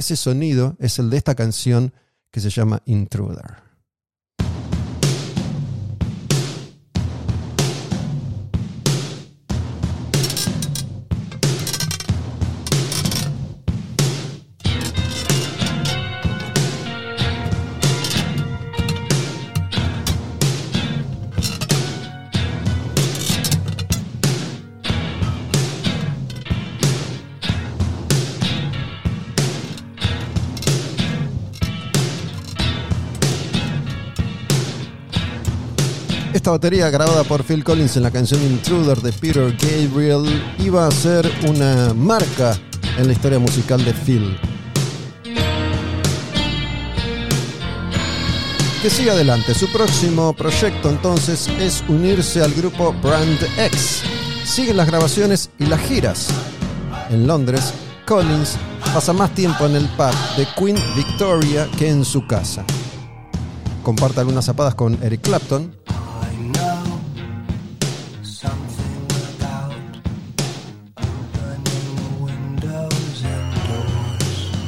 Ese 0.00 0.16
sonido 0.16 0.76
es 0.78 0.98
el 0.98 1.10
de 1.10 1.18
esta 1.18 1.34
canción 1.34 1.92
que 2.30 2.40
se 2.40 2.48
llama 2.48 2.80
Intruder. 2.86 3.69
Esta 36.50 36.66
batería 36.66 36.90
grabada 36.90 37.22
por 37.22 37.44
Phil 37.44 37.62
Collins 37.62 37.96
en 37.96 38.02
la 38.02 38.10
canción 38.10 38.42
Intruder 38.42 39.00
de 39.00 39.12
Peter 39.12 39.56
Gabriel 39.56 40.24
iba 40.58 40.84
a 40.84 40.90
ser 40.90 41.30
una 41.48 41.94
marca 41.94 42.58
en 42.98 43.06
la 43.06 43.12
historia 43.12 43.38
musical 43.38 43.84
de 43.84 43.92
Phil. 43.92 44.36
Que 48.82 48.90
siga 48.90 49.12
adelante. 49.12 49.54
Su 49.54 49.70
próximo 49.70 50.32
proyecto 50.32 50.90
entonces 50.90 51.46
es 51.60 51.84
unirse 51.86 52.42
al 52.42 52.52
grupo 52.52 52.92
Brand 53.00 53.38
X. 53.56 54.02
Siguen 54.44 54.76
las 54.76 54.88
grabaciones 54.88 55.50
y 55.60 55.66
las 55.66 55.80
giras. 55.82 56.30
En 57.10 57.28
Londres, 57.28 57.72
Collins 58.08 58.56
pasa 58.92 59.12
más 59.12 59.32
tiempo 59.36 59.66
en 59.66 59.76
el 59.76 59.86
pub 59.90 60.36
de 60.36 60.48
Queen 60.58 60.78
Victoria 60.96 61.68
que 61.78 61.88
en 61.90 62.04
su 62.04 62.26
casa. 62.26 62.64
Comparte 63.84 64.18
algunas 64.18 64.46
zapadas 64.46 64.74
con 64.74 65.00
Eric 65.00 65.20
Clapton, 65.20 65.79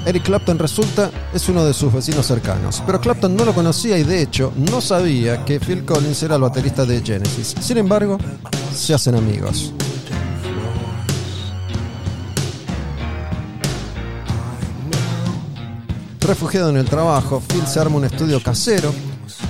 Eric 0.04 0.24
Clapton 0.24 0.58
resulta 0.58 1.10
es 1.32 1.48
uno 1.48 1.64
de 1.64 1.72
sus 1.72 1.92
vecinos 1.92 2.26
cercanos, 2.26 2.82
pero 2.84 3.00
Clapton 3.00 3.36
no 3.36 3.44
lo 3.44 3.54
conocía 3.54 3.96
y 3.98 4.02
de 4.02 4.20
hecho 4.20 4.52
no 4.56 4.80
sabía 4.80 5.44
que 5.44 5.60
Phil 5.60 5.84
Collins 5.84 6.22
era 6.24 6.34
el 6.34 6.42
baterista 6.42 6.84
de 6.84 7.00
Genesis. 7.02 7.54
Sin 7.60 7.78
embargo, 7.78 8.18
se 8.74 8.94
hacen 8.94 9.14
amigos. 9.14 9.72
Refugiado 16.20 16.70
en 16.70 16.78
el 16.78 16.86
trabajo, 16.86 17.40
Phil 17.48 17.66
se 17.66 17.78
arma 17.78 17.96
un 17.96 18.04
estudio 18.04 18.42
casero 18.42 18.92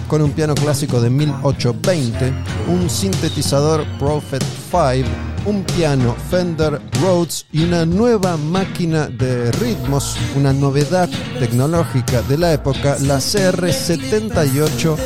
con 0.07 0.21
un 0.21 0.33
piano 0.33 0.55
clásico 0.55 1.01
de 1.01 1.09
1820, 1.09 2.33
un 2.69 2.91
sintetizador 2.91 3.87
Prophet 3.99 4.43
5, 4.71 5.32
un 5.45 5.65
piano 5.65 6.15
Fender 6.31 6.81
Rhodes 7.01 7.47
y 7.53 7.65
una 7.65 7.85
nueva 7.85 8.37
máquina 8.37 9.09
de 9.09 9.51
ritmos, 9.53 10.17
una 10.37 10.53
novedad 10.53 11.09
tecnológica 11.39 12.23
de 12.23 12.39
la 12.39 12.53
época, 12.53 12.97
la 13.01 13.17
CR78 13.17 14.97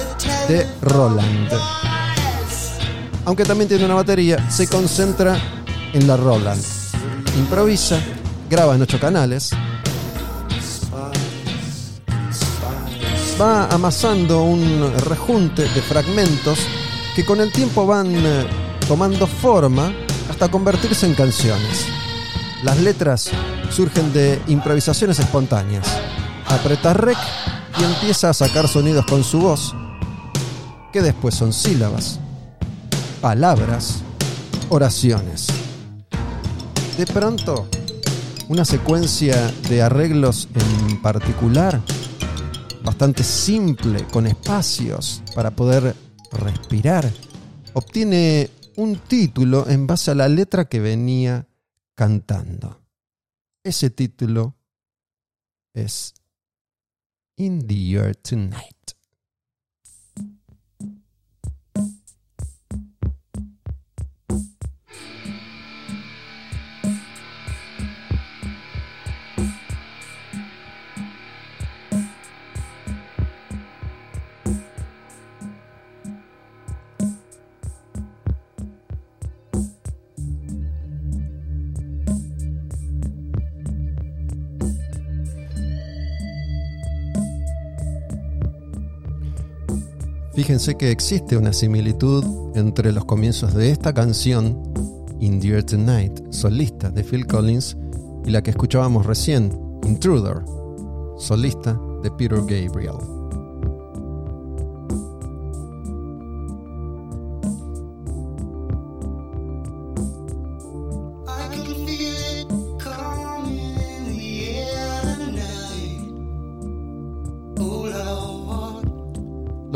de 0.49 0.67
Roland. 0.83 1.51
Aunque 3.25 3.45
también 3.45 3.69
tiene 3.69 3.85
una 3.85 3.95
batería, 3.95 4.51
se 4.51 4.69
concentra 4.69 5.39
en 5.93 6.07
la 6.07 6.17
Roland. 6.17 6.63
Improvisa, 7.39 7.99
graba 8.49 8.75
en 8.75 8.83
ocho 8.83 9.01
canales, 9.01 9.53
va 13.41 13.67
amasando 13.69 14.43
un 14.43 14.93
rejunte 15.09 15.63
de 15.63 15.83
fragmentos 15.83 16.59
que 17.15 17.25
con 17.25 17.41
el 17.41 17.51
tiempo 17.53 17.87
van 17.87 18.15
eh, 18.15 18.47
tomando 18.87 19.27
forma 19.27 19.93
hasta 20.37 20.51
convertirse 20.51 21.07
en 21.07 21.15
canciones. 21.15 21.87
Las 22.63 22.79
letras 22.83 23.31
surgen 23.71 24.13
de 24.13 24.39
improvisaciones 24.49 25.19
espontáneas. 25.19 25.89
Aprieta 26.45 26.93
rec 26.93 27.17
y 27.81 27.85
empieza 27.85 28.29
a 28.29 28.35
sacar 28.35 28.69
sonidos 28.69 29.07
con 29.07 29.25
su 29.25 29.41
voz, 29.41 29.75
que 30.93 31.01
después 31.01 31.35
son 31.35 31.55
sílabas. 31.55 32.21
palabras, 33.23 34.03
oraciones. 34.69 35.47
De 36.99 37.07
pronto, 37.07 37.67
una 38.49 38.67
secuencia 38.67 39.51
de 39.71 39.81
arreglos 39.81 40.49
en 40.55 41.01
particular, 41.01 41.81
bastante 42.85 43.25
simple, 43.25 44.05
con 44.13 44.27
espacios 44.27 45.23
para 45.35 45.51
poder 45.51 45.97
respirar, 46.31 47.11
obtiene 47.73 48.51
un 48.77 48.99
título 48.99 49.69
en 49.69 49.87
base 49.87 50.11
a 50.11 50.15
la 50.15 50.29
letra 50.29 50.67
que 50.67 50.81
venía 50.81 51.49
cantando. 51.95 52.83
Ese 53.65 53.91
título 53.91 54.57
es 55.75 56.15
In 57.37 57.67
the 57.67 57.93
Air 57.93 58.17
Tonight. 58.17 58.76
Fíjense 90.47 90.77
que 90.77 90.93
existe 90.93 91.37
una 91.37 91.53
similitud 91.53 92.25
entre 92.55 92.93
los 92.93 93.05
comienzos 93.05 93.53
de 93.53 93.73
esta 93.73 93.93
canción, 93.93 94.63
In 95.19 95.41
the 95.41 95.61
Tonight, 95.65 96.31
solista 96.31 96.89
de 96.89 97.03
Phil 97.03 97.27
Collins, 97.27 97.77
y 98.25 98.31
la 98.31 98.45
que 98.45 98.51
escuchábamos 98.51 99.07
recién, 99.07 99.51
Intruder, 99.85 100.45
solista 101.19 101.77
de 102.05 102.13
Peter 102.13 102.39
Gabriel. 102.43 103.16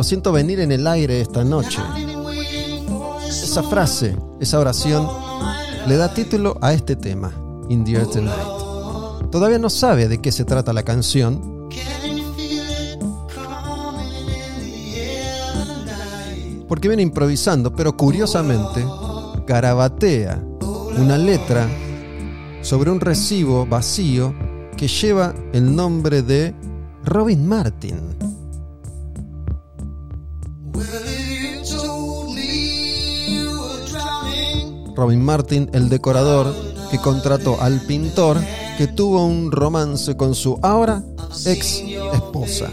Lo 0.00 0.04
siento 0.04 0.32
venir 0.32 0.60
en 0.60 0.72
el 0.72 0.86
aire 0.86 1.20
esta 1.20 1.44
noche. 1.44 1.78
Esa 3.28 3.62
frase, 3.62 4.16
esa 4.40 4.58
oración, 4.58 5.06
le 5.86 5.94
da 5.98 6.14
título 6.14 6.56
a 6.62 6.72
este 6.72 6.96
tema, 6.96 7.34
In 7.68 7.84
the 7.84 7.96
Air 7.96 8.06
Tonight. 8.06 9.30
Todavía 9.30 9.58
no 9.58 9.68
sabe 9.68 10.08
de 10.08 10.18
qué 10.22 10.32
se 10.32 10.46
trata 10.46 10.72
la 10.72 10.84
canción, 10.84 11.68
porque 16.66 16.88
viene 16.88 17.02
improvisando, 17.02 17.76
pero 17.76 17.94
curiosamente 17.94 18.82
garabatea 19.46 20.42
una 20.96 21.18
letra 21.18 21.68
sobre 22.62 22.90
un 22.90 23.00
recibo 23.00 23.66
vacío 23.66 24.34
que 24.78 24.88
lleva 24.88 25.34
el 25.52 25.76
nombre 25.76 26.22
de 26.22 26.54
Robin 27.04 27.46
Martin. 27.46 28.29
Robin 35.00 35.24
Martin, 35.24 35.70
el 35.72 35.88
decorador 35.88 36.54
que 36.90 36.98
contrató 36.98 37.58
al 37.62 37.80
pintor 37.86 38.36
que 38.76 38.86
tuvo 38.86 39.24
un 39.24 39.50
romance 39.50 40.14
con 40.14 40.34
su 40.34 40.58
ahora 40.60 41.02
ex 41.46 41.82
esposa. 42.12 42.68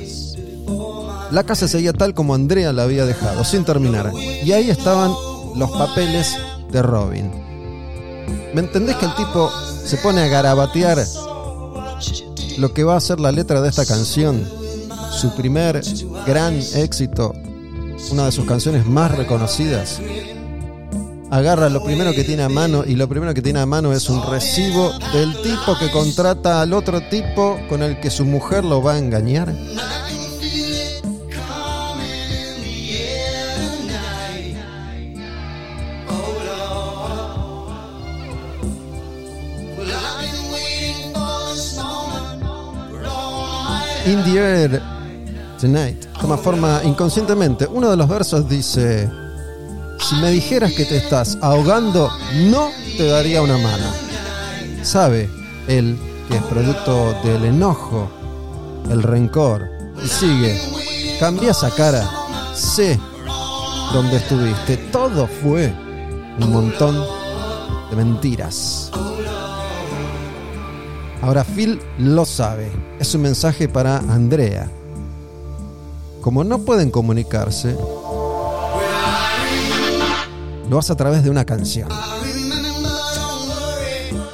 La 1.31 1.45
casa 1.45 1.69
seguía 1.69 1.93
tal 1.93 2.13
como 2.13 2.35
Andrea 2.35 2.73
la 2.73 2.83
había 2.83 3.05
dejado, 3.05 3.45
sin 3.45 3.63
terminar. 3.63 4.11
Y 4.43 4.51
ahí 4.51 4.69
estaban 4.69 5.13
los 5.55 5.71
papeles 5.71 6.35
de 6.69 6.81
Robin. 6.81 7.31
¿Me 8.53 8.59
entendés 8.59 8.97
que 8.97 9.05
el 9.05 9.15
tipo 9.15 9.49
se 9.85 9.95
pone 9.95 10.19
a 10.19 10.27
garabatear 10.27 11.01
lo 12.57 12.73
que 12.73 12.83
va 12.83 12.97
a 12.97 12.99
ser 12.99 13.21
la 13.21 13.31
letra 13.31 13.61
de 13.61 13.69
esta 13.69 13.85
canción? 13.85 14.45
Su 15.13 15.33
primer 15.33 15.81
gran 16.25 16.59
éxito, 16.75 17.33
una 18.11 18.25
de 18.25 18.33
sus 18.33 18.45
canciones 18.45 18.85
más 18.85 19.15
reconocidas 19.15 20.01
agarra 21.29 21.69
lo 21.69 21.83
primero 21.83 22.13
que 22.13 22.23
tiene 22.23 22.43
a 22.43 22.49
mano 22.49 22.83
y 22.85 22.95
lo 22.95 23.07
primero 23.07 23.33
que 23.33 23.41
tiene 23.41 23.59
a 23.59 23.65
mano 23.65 23.93
es 23.93 24.09
un 24.09 24.21
recibo 24.29 24.91
del 25.13 25.33
tipo 25.41 25.77
que 25.77 25.91
contrata 25.91 26.61
al 26.61 26.73
otro 26.73 27.01
tipo 27.09 27.59
con 27.69 27.83
el 27.83 27.99
que 27.99 28.09
su 28.09 28.25
mujer 28.25 28.63
lo 28.63 28.81
va 28.81 28.93
a 28.93 28.97
engañar. 28.97 29.53
In 44.05 44.23
the 44.23 44.39
air 44.39 44.81
tonight 45.59 46.05
toma 46.21 46.37
forma 46.37 46.81
inconscientemente. 46.85 47.67
Uno 47.69 47.89
de 47.89 47.97
los 47.97 48.07
versos 48.07 48.47
dice, 48.47 49.09
si 50.07 50.15
me 50.15 50.31
dijeras 50.31 50.71
que 50.71 50.85
te 50.85 50.95
estás 50.95 51.37
ahogando, 51.41 52.09
no 52.49 52.69
te 52.95 53.07
daría 53.07 53.41
una 53.41 53.57
mano. 53.57 53.91
Sabe 54.81 55.29
él 55.67 55.97
que 56.29 56.37
es 56.37 56.43
producto 56.43 57.13
del 57.23 57.43
enojo, 57.43 58.09
el 58.89 59.03
rencor. 59.03 59.69
Y 60.01 60.07
sigue, 60.07 60.57
cambia 61.19 61.51
esa 61.51 61.71
cara, 61.71 62.09
sé 62.55 62.97
dónde 63.91 64.17
estuviste. 64.17 64.77
Todo 64.77 65.27
fue 65.27 65.73
un 66.39 66.53
montón 66.53 67.03
de 67.89 67.95
mentiras. 67.97 68.89
Ahora 71.21 71.43
Phil 71.43 71.81
lo 71.97 72.23
sabe. 72.23 72.71
Es 72.97 73.13
un 73.13 73.23
mensaje 73.23 73.67
para 73.67 73.97
Andrea. 73.97 74.71
Como 76.21 76.45
no 76.45 76.59
pueden 76.59 76.91
comunicarse, 76.91 77.75
lo 80.69 80.79
hace 80.79 80.93
a 80.93 80.95
través 80.95 81.23
de 81.23 81.29
una 81.29 81.45
canción. 81.45 81.89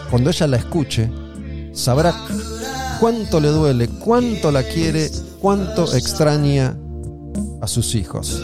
Cuando 0.10 0.30
ella 0.30 0.48
la 0.48 0.58
escuche, 0.58 1.12
sabrá 1.74 2.14
cuánto 3.00 3.40
le 3.40 3.50
duele, 3.50 3.88
cuánto 3.88 4.52
la 4.52 4.64
quiere, 4.64 5.12
cuánto 5.40 5.94
extraña 5.96 6.78
a 7.62 7.68
sus 7.68 7.96
hijos. 7.96 8.42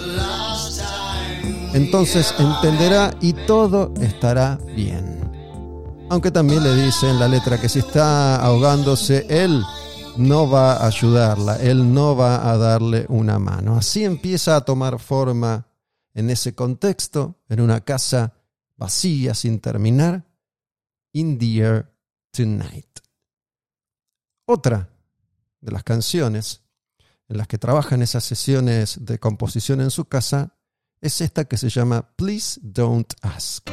Entonces 1.73 2.33
entenderá 2.39 3.13
y 3.21 3.33
todo 3.33 3.93
estará 4.01 4.57
bien. 4.75 5.19
Aunque 6.09 6.31
también 6.31 6.63
le 6.63 6.75
dice 6.75 7.07
en 7.07 7.19
la 7.19 7.27
letra 7.27 7.61
que 7.61 7.69
si 7.69 7.79
está 7.79 8.37
ahogándose, 8.37 9.27
él 9.29 9.63
no 10.17 10.49
va 10.49 10.73
a 10.73 10.87
ayudarla, 10.87 11.57
él 11.57 11.93
no 11.93 12.15
va 12.15 12.49
a 12.49 12.57
darle 12.57 13.05
una 13.09 13.37
mano. 13.37 13.77
Así 13.77 14.03
empieza 14.03 14.55
a 14.55 14.61
tomar 14.61 14.99
forma 14.99 15.68
en 16.13 16.29
ese 16.29 16.55
contexto, 16.55 17.39
en 17.49 17.61
una 17.61 17.81
casa 17.81 18.33
vacía 18.75 19.33
sin 19.33 19.59
terminar, 19.59 20.25
In 21.11 21.37
the 21.37 21.57
Air 21.57 21.93
Tonight. 22.31 22.99
Otra 24.45 24.89
de 25.61 25.71
las 25.71 25.83
canciones 25.83 26.63
en 27.27 27.37
las 27.37 27.47
que 27.47 27.57
trabaja 27.57 27.95
en 27.95 28.01
esas 28.01 28.23
sesiones 28.23 29.05
de 29.05 29.19
composición 29.19 29.81
en 29.81 29.91
su 29.91 30.05
casa 30.05 30.55
es 31.01 31.21
esta 31.21 31.45
que 31.45 31.57
se 31.57 31.69
llama 31.69 32.15
Please 32.15 32.59
Don't 32.63 33.13
Ask. 33.21 33.69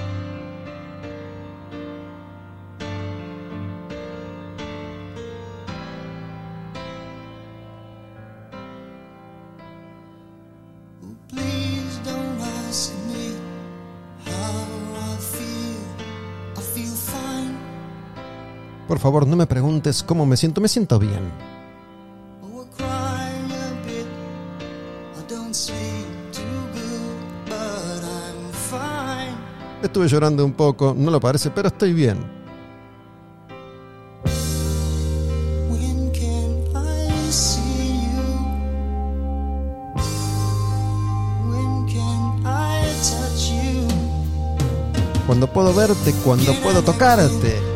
Por 18.89 18.99
favor, 18.99 19.27
no 19.27 19.37
me 19.37 19.47
preguntes 19.47 20.03
cómo 20.03 20.25
me 20.27 20.37
siento, 20.37 20.61
me 20.61 20.69
siento 20.69 20.99
bien. 20.99 21.31
Oh. 22.43 22.65
Estuve 29.83 30.09
llorando 30.09 30.45
un 30.45 30.53
poco, 30.53 30.95
no 30.97 31.11
lo 31.11 31.21
parece, 31.21 31.51
pero 31.51 31.69
estoy 31.69 31.93
bien. 31.93 32.19
Cuando 45.27 45.53
puedo 45.53 45.75
verte, 45.75 46.15
cuando 46.25 46.55
puedo 46.63 46.83
tocarte. 46.83 47.76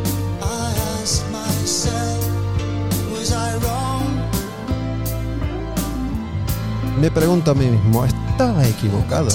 Me 7.01 7.11
pregunto 7.11 7.53
a 7.53 7.55
mí 7.55 7.65
mismo, 7.65 8.05
¿estaba 8.05 8.63
equivocado? 8.69 9.29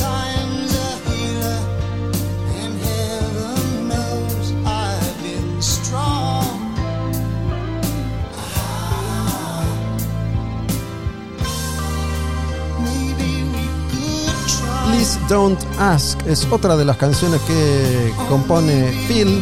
Please 14.85 15.19
Don't 15.27 15.59
Ask 15.79 16.19
es 16.27 16.45
otra 16.51 16.77
de 16.77 16.85
las 16.85 16.97
canciones 16.97 17.41
que 17.41 18.13
compone 18.29 18.91
Phil. 19.07 19.41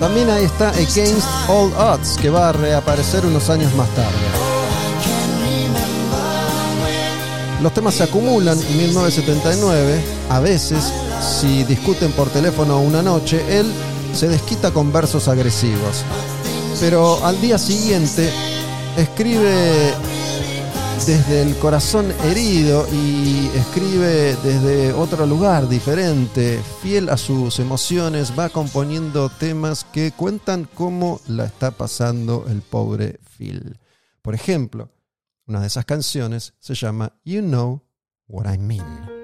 También 0.00 0.28
ahí 0.28 0.44
está 0.44 0.70
Against 0.70 1.28
All 1.48 1.72
Odds, 1.74 2.16
que 2.20 2.30
va 2.30 2.48
a 2.48 2.52
reaparecer 2.52 3.24
unos 3.24 3.48
años 3.48 3.72
más 3.76 3.88
tarde. 3.90 4.39
Los 7.62 7.74
temas 7.74 7.94
se 7.94 8.04
acumulan 8.04 8.58
en 8.58 8.76
1979. 8.78 10.00
A 10.30 10.40
veces, 10.40 10.92
si 11.20 11.62
discuten 11.64 12.10
por 12.12 12.30
teléfono 12.30 12.80
una 12.80 13.02
noche, 13.02 13.42
él 13.50 13.70
se 14.14 14.28
desquita 14.28 14.70
con 14.70 14.90
versos 14.92 15.28
agresivos. 15.28 16.04
Pero 16.80 17.22
al 17.24 17.38
día 17.42 17.58
siguiente 17.58 18.30
escribe 18.96 19.92
desde 21.06 21.42
el 21.42 21.54
corazón 21.56 22.12
herido 22.24 22.86
y 22.92 23.50
escribe 23.54 24.36
desde 24.42 24.92
otro 24.94 25.26
lugar 25.26 25.68
diferente, 25.68 26.60
fiel 26.82 27.10
a 27.10 27.18
sus 27.18 27.58
emociones, 27.58 28.32
va 28.38 28.48
componiendo 28.48 29.28
temas 29.28 29.84
que 29.84 30.12
cuentan 30.12 30.66
cómo 30.74 31.20
la 31.26 31.44
está 31.44 31.72
pasando 31.72 32.46
el 32.48 32.62
pobre 32.62 33.18
Phil. 33.36 33.76
Por 34.22 34.34
ejemplo, 34.34 34.88
una 35.50 35.60
de 35.60 35.66
esas 35.66 35.84
canciones 35.84 36.54
se 36.60 36.74
llama 36.74 37.12
You 37.24 37.42
Know 37.42 37.82
What 38.28 38.54
I 38.54 38.58
Mean. 38.58 39.19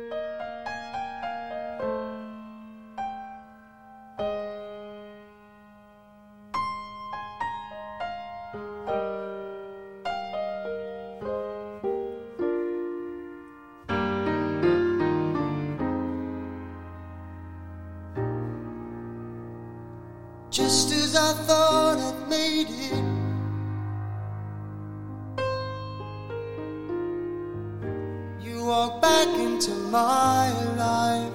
My 29.96 30.52
life. 30.76 31.32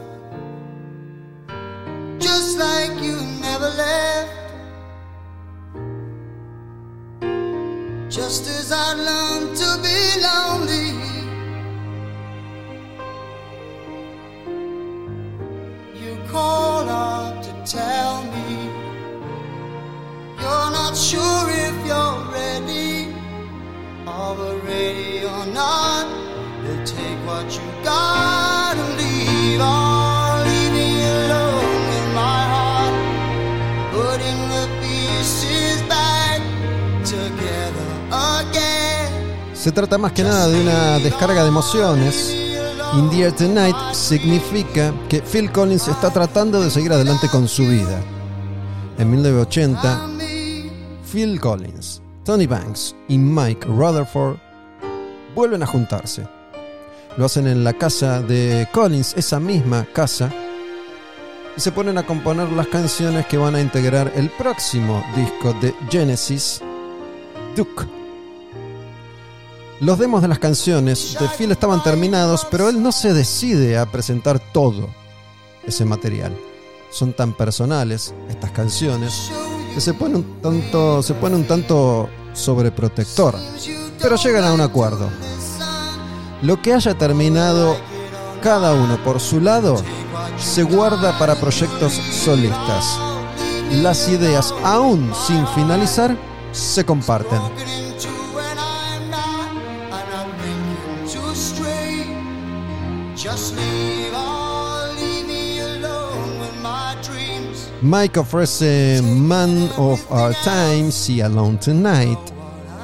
Just 2.20 2.60
like 2.60 2.94
you 3.08 3.18
never 3.48 3.70
left. 3.84 4.38
Just 8.18 8.44
as 8.58 8.72
I 8.72 8.94
learned 9.08 9.58
to 9.62 9.70
be 9.86 9.98
lonely. 10.26 10.41
Se 39.62 39.72
trata 39.72 40.00
más 40.00 40.12
que 40.14 40.24
nada 40.24 40.48
de 40.48 40.60
una 40.60 40.98
descarga 40.98 41.44
de 41.44 41.50
emociones. 41.50 42.36
In 42.96 43.12
the 43.12 43.32
Tonight 43.32 43.94
significa 43.94 44.92
que 45.08 45.22
Phil 45.22 45.52
Collins 45.52 45.88
está 45.88 46.10
tratando 46.10 46.64
de 46.64 46.72
seguir 46.72 46.92
adelante 46.92 47.30
con 47.30 47.48
su 47.48 47.68
vida. 47.68 48.02
En 48.98 49.12
1980, 49.12 50.10
Phil 51.12 51.40
Collins, 51.40 52.02
Tony 52.26 52.48
Banks 52.48 52.96
y 53.08 53.20
Mike 53.20 53.68
Rutherford 53.68 54.38
vuelven 55.36 55.62
a 55.62 55.68
juntarse. 55.68 56.28
Lo 57.16 57.26
hacen 57.26 57.46
en 57.46 57.64
la 57.64 57.74
casa 57.74 58.20
de 58.20 58.68
Collins, 58.74 59.14
esa 59.16 59.40
misma 59.40 59.86
casa, 59.94 60.32
y 61.56 61.62
se 61.62 61.72
ponen 61.72 62.00
a 62.00 62.08
componer 62.08 62.52
las 62.52 62.66
canciones 62.66 63.28
que 63.28 63.38
van 63.38 63.54
a 63.54 63.62
integrar 63.62 64.12
el 64.16 64.32
próximo 64.32 65.04
disco 65.16 65.54
de 65.62 65.72
Genesis, 65.92 66.62
Duke. 67.56 68.01
Los 69.82 69.98
demos 69.98 70.22
de 70.22 70.28
las 70.28 70.38
canciones 70.38 71.18
de 71.20 71.28
Phil 71.28 71.52
estaban 71.52 71.82
terminados, 71.82 72.46
pero 72.52 72.70
él 72.70 72.84
no 72.84 72.92
se 72.92 73.16
decide 73.16 73.80
a 73.80 73.88
presentar 73.88 74.40
todo 74.40 74.90
ese 75.66 75.86
material. 75.86 76.38
Son 76.92 77.14
tan 77.14 77.34
personales 77.34 78.14
estas 78.30 78.52
canciones 78.52 79.32
que 79.74 79.82
se 79.82 79.96
pone 79.96 80.18
un 80.18 80.40
tanto, 80.40 81.02
se 81.02 81.16
pone 81.16 81.36
un 81.36 81.46
tanto 81.46 82.08
sobreprotector. 82.32 83.36
Pero 84.00 84.18
llegan 84.18 84.44
a 84.44 84.54
un 84.54 84.62
acuerdo. 84.62 85.10
Lo 86.44 86.62
que 86.62 86.76
haya 86.76 86.96
terminado 86.96 87.76
cada 88.44 88.76
uno 88.76 89.04
por 89.04 89.20
su 89.20 89.42
lado 89.42 89.82
se 90.38 90.62
guarda 90.62 91.18
para 91.18 91.34
proyectos 91.34 91.94
solistas. 91.94 93.00
Las 93.72 94.08
ideas 94.10 94.54
aún 94.64 95.12
sin 95.26 95.48
finalizar 95.48 96.16
se 96.52 96.86
comparten. 96.86 97.91
Mike 107.82 108.20
ofrece 108.20 109.02
Man 109.02 109.70
of 109.78 110.06
Our 110.12 110.36
Times 110.44 111.10
y 111.10 111.20
Alone 111.22 111.58
Tonight, 111.58 112.20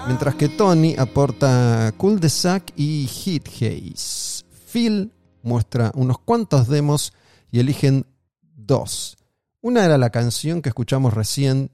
mientras 0.07 0.35
que 0.35 0.49
Tony 0.49 0.95
aporta 0.97 1.93
Cul 1.97 2.19
de 2.19 2.29
Sac 2.29 2.73
y 2.75 3.05
Hit 3.05 3.47
Haze. 3.47 4.43
Phil 4.71 5.13
muestra 5.43 5.91
unos 5.93 6.17
cuantos 6.19 6.67
demos 6.67 7.13
y 7.51 7.59
eligen 7.59 8.05
dos. 8.41 9.17
Una 9.61 9.85
era 9.85 9.97
la 9.97 10.09
canción 10.09 10.61
que 10.61 10.69
escuchamos 10.69 11.13
recién, 11.13 11.71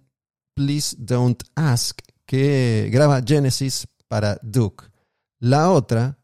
Please 0.54 0.96
Don't 1.00 1.44
Ask, 1.56 2.00
que 2.26 2.90
graba 2.92 3.22
Genesis 3.26 3.88
para 4.08 4.38
Duke. 4.42 4.86
La 5.40 5.72
otra 5.72 6.18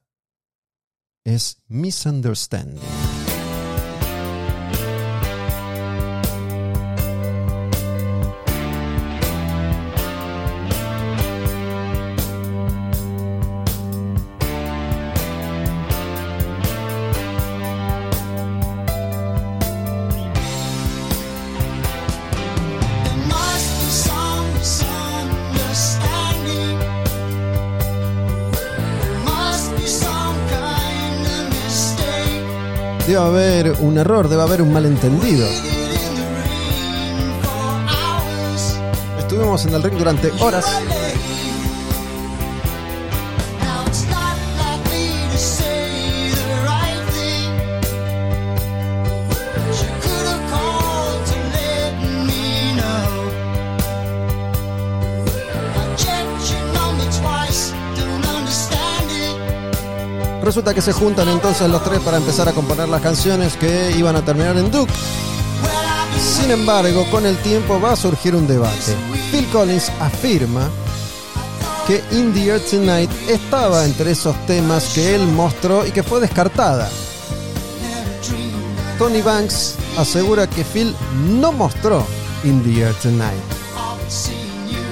es 1.30 1.58
Misunderstanding. 1.68 3.09
Debe 33.20 33.28
haber 33.28 33.72
un 33.82 33.98
error, 33.98 34.30
debe 34.30 34.44
haber 34.44 34.62
un 34.62 34.72
malentendido. 34.72 35.46
Estuvimos 39.20 39.66
en 39.66 39.74
el 39.74 39.84
ring 39.84 39.98
durante 39.98 40.32
horas 40.40 40.66
Que 60.60 60.82
se 60.82 60.92
juntan 60.92 61.30
entonces 61.30 61.70
los 61.70 61.82
tres 61.84 62.00
para 62.02 62.18
empezar 62.18 62.50
a 62.50 62.52
componer 62.52 62.90
las 62.90 63.02
canciones 63.02 63.56
que 63.56 63.92
iban 63.98 64.16
a 64.18 64.22
terminar 64.24 64.58
en 64.58 64.70
Duke. 64.70 64.92
Sin 66.20 66.52
embargo, 66.52 67.10
con 67.10 67.26
el 67.26 67.38
tiempo 67.38 67.80
va 67.80 67.94
a 67.94 67.96
surgir 67.96 68.36
un 68.36 68.46
debate. 68.46 68.94
Phil 69.32 69.48
Collins 69.48 69.90
afirma 70.02 70.70
que 71.88 72.04
In 72.12 72.34
the 72.34 72.52
Air 72.52 72.62
Tonight 72.70 73.10
estaba 73.30 73.86
entre 73.86 74.12
esos 74.12 74.36
temas 74.48 74.92
que 74.94 75.16
él 75.16 75.26
mostró 75.28 75.88
y 75.88 75.92
que 75.92 76.04
fue 76.04 76.20
descartada. 76.20 76.90
Tony 79.00 79.22
Banks 79.22 79.76
asegura 79.98 80.46
que 80.46 80.66
Phil 80.66 80.94
no 81.40 81.54
mostró 81.54 82.06
In 82.44 82.62
the 82.64 82.82
Air 82.82 82.94
Tonight. 82.96 83.42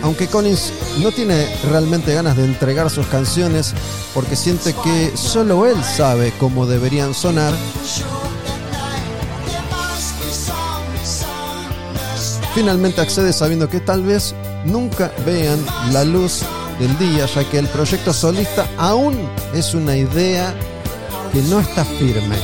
Aunque 0.02 0.28
Collins 0.28 0.72
no 1.00 1.12
tiene 1.12 1.46
realmente 1.70 2.14
ganas 2.14 2.38
de 2.38 2.46
entregar 2.46 2.90
sus 2.90 3.06
canciones 3.08 3.74
porque 4.18 4.36
siente 4.36 4.74
que 4.74 5.16
solo 5.16 5.68
él 5.68 5.78
sabe 5.84 6.34
cómo 6.40 6.66
deberían 6.66 7.14
sonar, 7.14 7.54
finalmente 12.56 13.00
accede 13.00 13.32
sabiendo 13.32 13.70
que 13.70 13.80
tal 13.80 14.02
vez 14.02 14.34
nunca 14.66 15.12
vean 15.24 15.64
la 15.92 16.04
luz 16.04 16.42
del 16.80 16.98
día, 16.98 17.28
ya 17.28 17.44
que 17.44 17.60
el 17.60 17.68
proyecto 17.68 18.12
solista 18.12 18.68
aún 18.80 19.16
es 19.54 19.76
una 19.76 19.96
idea 19.96 20.52
que 21.32 21.44
no 21.44 21.60
está 21.60 21.86
firme. 21.86 22.38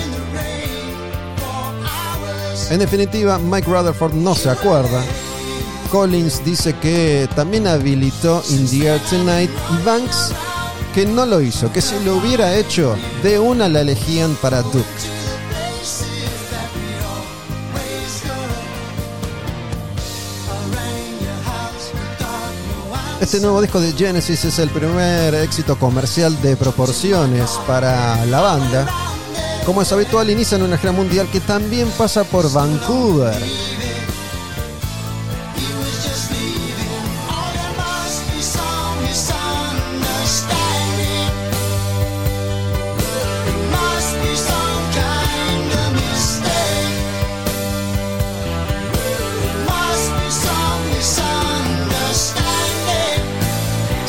En 2.69 2.77
definitiva, 2.77 3.39
Mike 3.39 3.67
Rutherford 3.67 4.13
no 4.13 4.35
se 4.35 4.51
acuerda. 4.51 5.03
Collins 5.91 6.45
dice 6.45 6.75
que 6.75 7.27
también 7.35 7.65
habilitó 7.65 8.43
In 8.51 8.67
the 8.69 8.89
Air 8.89 9.01
Tonight 9.09 9.49
y 9.49 9.83
Banks 9.83 10.33
que 10.93 11.05
no 11.07 11.25
lo 11.25 11.41
hizo, 11.41 11.71
que 11.71 11.81
si 11.81 11.99
lo 12.05 12.17
hubiera 12.17 12.55
hecho, 12.55 12.95
de 13.23 13.39
una 13.39 13.67
la 13.67 13.81
elegían 13.81 14.35
para 14.35 14.61
Duke. 14.61 14.85
Este 23.19 23.39
nuevo 23.39 23.61
disco 23.61 23.79
de 23.79 23.93
Genesis 23.93 24.45
es 24.45 24.59
el 24.59 24.69
primer 24.69 25.33
éxito 25.33 25.79
comercial 25.79 26.39
de 26.41 26.55
proporciones 26.57 27.49
para 27.65 28.23
la 28.25 28.41
banda. 28.41 28.85
Como 29.65 29.81
es 29.81 29.91
habitual, 29.91 30.29
inician 30.29 30.61
una 30.61 30.77
gira 30.77 30.91
mundial 30.91 31.27
que 31.31 31.39
también 31.39 31.87
pasa 31.97 32.23
por 32.23 32.51
Vancouver. 32.51 33.41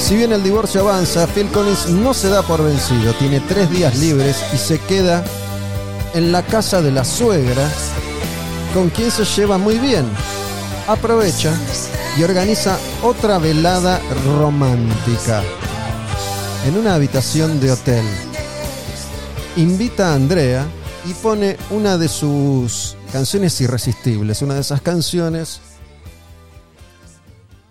Si 0.04 0.16
bien 0.16 0.34
el 0.34 0.42
divorcio 0.42 0.82
avanza, 0.82 1.26
Phil 1.28 1.48
Collins 1.48 1.88
no 1.88 2.12
se 2.12 2.28
da 2.28 2.42
por 2.42 2.62
vencido. 2.62 3.14
Tiene 3.14 3.40
tres 3.40 3.70
días 3.70 3.96
libres 3.96 4.36
y 4.52 4.58
se 4.58 4.78
queda 4.78 5.24
en 6.12 6.30
la 6.30 6.42
casa 6.42 6.82
de 6.82 6.90
la 6.90 7.06
suegra, 7.06 7.66
con 8.74 8.90
quien 8.90 9.10
se 9.10 9.24
lleva 9.24 9.56
muy 9.56 9.78
bien. 9.78 10.04
Aprovecha 10.88 11.54
y 12.18 12.22
organiza 12.22 12.78
otra 13.02 13.38
velada 13.38 13.98
romántica 14.38 15.42
en 16.66 16.76
una 16.76 16.96
habitación 16.96 17.58
de 17.58 17.72
hotel. 17.72 18.04
Invita 19.56 20.10
a 20.10 20.16
Andrea 20.16 20.66
y 21.06 21.14
pone 21.14 21.56
una 21.70 21.96
de 21.96 22.08
sus 22.08 22.94
canciones 23.10 23.58
irresistibles, 23.62 24.42
una 24.42 24.52
de 24.52 24.60
esas 24.60 24.82
canciones 24.82 25.62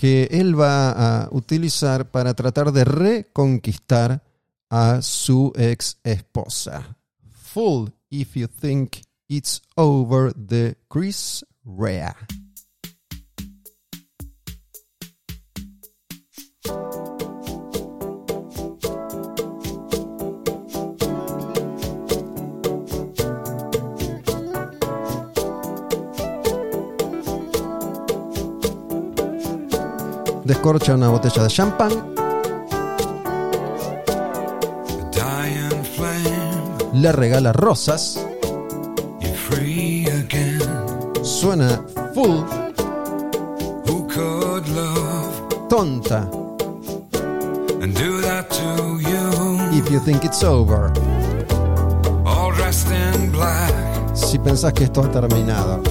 que 0.04 0.28
él 0.32 0.60
va 0.60 0.92
a 0.92 1.30
utilizar 1.32 2.12
para 2.12 2.34
tratar 2.34 2.74
de 2.74 2.84
reconquistar 2.84 4.22
a 4.70 5.02
su 5.02 5.54
ex 5.56 5.98
esposa. 6.04 6.98
Full 7.32 7.88
If 8.10 8.36
You 8.36 8.50
Think 8.50 8.98
It's 9.30 9.62
Over 9.78 10.34
de 10.36 10.78
Chris 10.90 11.46
Rea. 11.64 12.14
Descorcha 30.54 30.94
una 30.94 31.10
botella 31.10 31.42
de 31.42 31.50
champán, 31.50 32.14
le 36.94 37.12
regala 37.12 37.52
rosas, 37.54 38.24
suena 41.24 41.84
full, 42.14 42.44
tonta, 45.68 46.30
and 47.82 47.96
do 47.96 48.22
that 48.22 48.48
to 48.52 49.00
you? 49.02 49.76
if 49.76 49.90
you 49.90 50.00
think 50.00 50.24
it's 50.24 50.44
over. 50.44 50.94
All 52.28 52.52
dressed 52.52 52.92
in 52.92 53.32
black, 53.32 53.74
Si 54.14 54.38
pensás 54.38 54.72
que 54.74 54.84
esto 54.84 55.02
ha 55.02 55.10
terminado. 55.10 55.82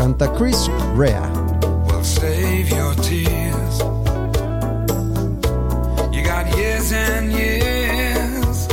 Canta 0.00 0.32
Chris 0.32 0.66
Rea. 0.94 1.20
Well, 1.86 2.02
save 2.02 2.70
your 2.70 2.94
tears. 2.94 3.80
You 6.10 6.22
got 6.24 6.56
years 6.56 6.90
and 6.90 7.30
years. 7.30 8.66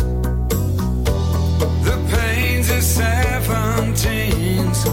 The 1.84 1.98
pains 2.10 2.70
of 2.72 2.82
seventeens. 2.82 4.86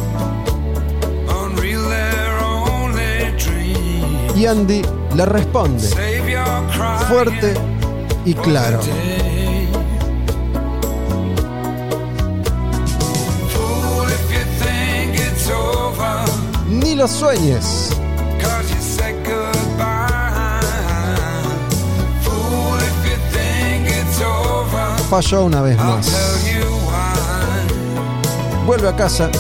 Unreal, 1.29 1.89
they're 1.89 2.41
only 2.41 3.31
dreams. 3.39 4.35
Y 4.35 4.47
Andy 4.47 4.83
le 5.15 5.27
responde, 5.27 5.89
fuerte 7.07 7.55
y 8.25 8.35
claro. 8.35 8.81
Over. 24.27 24.99
Falló 25.11 25.45
una 25.45 25.61
vez 25.63 25.77
más. 25.79 26.11
Vuelve 28.67 28.89
a 28.89 28.97
casa 28.97 29.31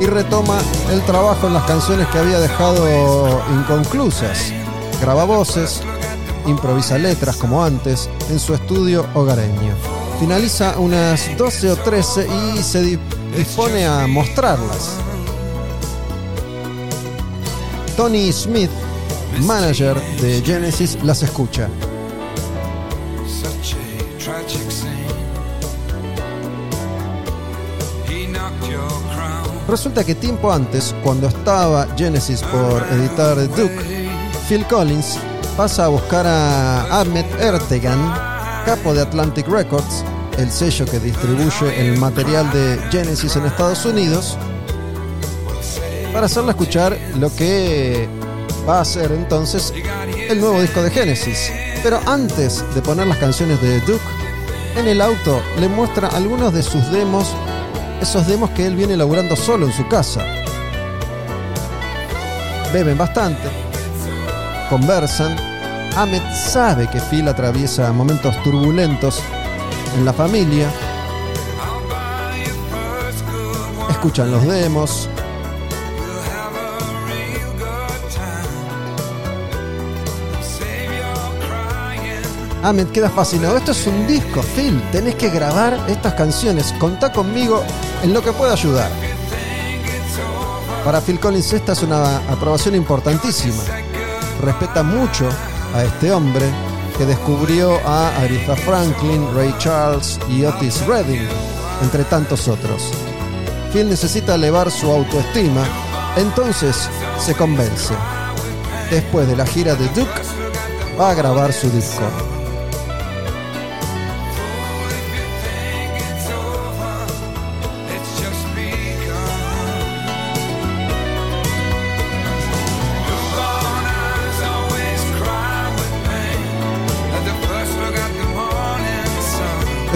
y 0.00 0.06
retoma 0.06 0.58
el 0.90 1.02
trabajo 1.02 1.46
en 1.46 1.54
las 1.54 1.64
canciones 1.64 2.06
que 2.08 2.18
había 2.18 2.40
dejado 2.40 2.88
inconclusas. 3.54 4.52
Graba 5.00 5.24
voces, 5.24 5.82
improvisa 6.46 6.96
letras 6.98 7.36
como 7.36 7.62
antes 7.62 8.08
en 8.30 8.38
su 8.38 8.54
estudio 8.54 9.06
hogareño. 9.14 9.74
Finaliza 10.18 10.78
unas 10.78 11.36
12 11.36 11.70
o 11.72 11.76
13 11.76 12.26
y 12.56 12.62
se 12.62 12.82
di- 12.82 12.98
dispone 13.36 13.86
a 13.86 14.06
mostrarlas. 14.06 14.90
Tony 18.00 18.32
Smith, 18.32 18.70
manager 19.42 19.94
de 20.22 20.40
Genesis, 20.40 20.96
las 21.04 21.22
escucha. 21.22 21.68
Resulta 29.68 30.02
que 30.02 30.14
tiempo 30.14 30.50
antes, 30.50 30.94
cuando 31.04 31.28
estaba 31.28 31.88
Genesis 31.94 32.40
por 32.40 32.82
editar 32.90 33.36
Duke, 33.50 34.08
Phil 34.48 34.64
Collins 34.64 35.18
pasa 35.54 35.84
a 35.84 35.88
buscar 35.88 36.26
a 36.26 37.00
Ahmed 37.00 37.26
Ertegan, 37.38 38.14
capo 38.64 38.94
de 38.94 39.02
Atlantic 39.02 39.46
Records, 39.46 40.06
el 40.38 40.50
sello 40.50 40.86
que 40.86 41.00
distribuye 41.00 41.78
el 41.78 41.98
material 41.98 42.50
de 42.50 42.78
Genesis 42.90 43.36
en 43.36 43.44
Estados 43.44 43.84
Unidos, 43.84 44.38
para 46.12 46.26
hacerle 46.26 46.50
escuchar 46.50 46.96
lo 47.18 47.34
que 47.34 48.08
va 48.68 48.80
a 48.80 48.84
ser 48.84 49.12
entonces 49.12 49.72
el 50.28 50.40
nuevo 50.40 50.60
disco 50.60 50.82
de 50.82 50.90
Genesis. 50.90 51.50
Pero 51.82 52.00
antes 52.06 52.62
de 52.74 52.82
poner 52.82 53.06
las 53.06 53.18
canciones 53.18 53.60
de 53.62 53.80
Duke, 53.80 54.04
en 54.76 54.86
el 54.86 55.00
auto 55.00 55.42
le 55.58 55.68
muestra 55.68 56.08
algunos 56.08 56.52
de 56.52 56.62
sus 56.62 56.90
demos, 56.90 57.34
esos 58.00 58.26
demos 58.26 58.50
que 58.50 58.66
él 58.66 58.76
viene 58.76 58.94
elaborando 58.94 59.36
solo 59.36 59.66
en 59.66 59.72
su 59.72 59.86
casa. 59.88 60.24
Beben 62.72 62.98
bastante, 62.98 63.48
conversan. 64.68 65.36
Ahmed 65.96 66.22
sabe 66.32 66.88
que 66.88 67.00
Phil 67.00 67.26
atraviesa 67.28 67.92
momentos 67.92 68.40
turbulentos 68.44 69.20
en 69.96 70.04
la 70.04 70.12
familia. 70.12 70.68
Escuchan 73.90 74.30
los 74.30 74.46
demos, 74.46 75.08
Ah, 82.62 82.72
me 82.74 82.86
queda 82.86 83.08
fascinado. 83.08 83.56
Esto 83.56 83.72
es 83.72 83.86
un 83.86 84.06
disco, 84.06 84.42
Phil. 84.54 84.82
Tenés 84.92 85.14
que 85.14 85.30
grabar 85.30 85.78
estas 85.88 86.12
canciones. 86.14 86.74
Contá 86.78 87.10
conmigo 87.10 87.62
en 88.02 88.12
lo 88.12 88.22
que 88.22 88.32
pueda 88.32 88.52
ayudar. 88.52 88.90
Para 90.84 91.00
Phil 91.00 91.18
Collins 91.18 91.52
esta 91.52 91.72
es 91.72 91.82
una 91.82 92.18
aprobación 92.30 92.74
importantísima. 92.74 93.62
Respeta 94.42 94.82
mucho 94.82 95.28
a 95.74 95.84
este 95.84 96.12
hombre 96.12 96.44
que 96.98 97.06
descubrió 97.06 97.78
a 97.86 98.08
Aretha 98.18 98.56
Franklin, 98.56 99.26
Ray 99.34 99.54
Charles 99.58 100.18
y 100.28 100.44
Otis 100.44 100.86
Redding, 100.86 101.28
entre 101.82 102.04
tantos 102.04 102.46
otros. 102.48 102.90
Phil 103.72 103.88
necesita 103.88 104.34
elevar 104.34 104.70
su 104.70 104.90
autoestima, 104.90 105.64
entonces 106.16 106.88
se 107.18 107.34
convence. 107.34 107.94
Después 108.90 109.28
de 109.28 109.36
la 109.36 109.46
gira 109.46 109.74
de 109.74 109.86
Duke, 109.88 110.22
va 110.98 111.10
a 111.10 111.14
grabar 111.14 111.52
su 111.52 111.70
disco. 111.70 112.02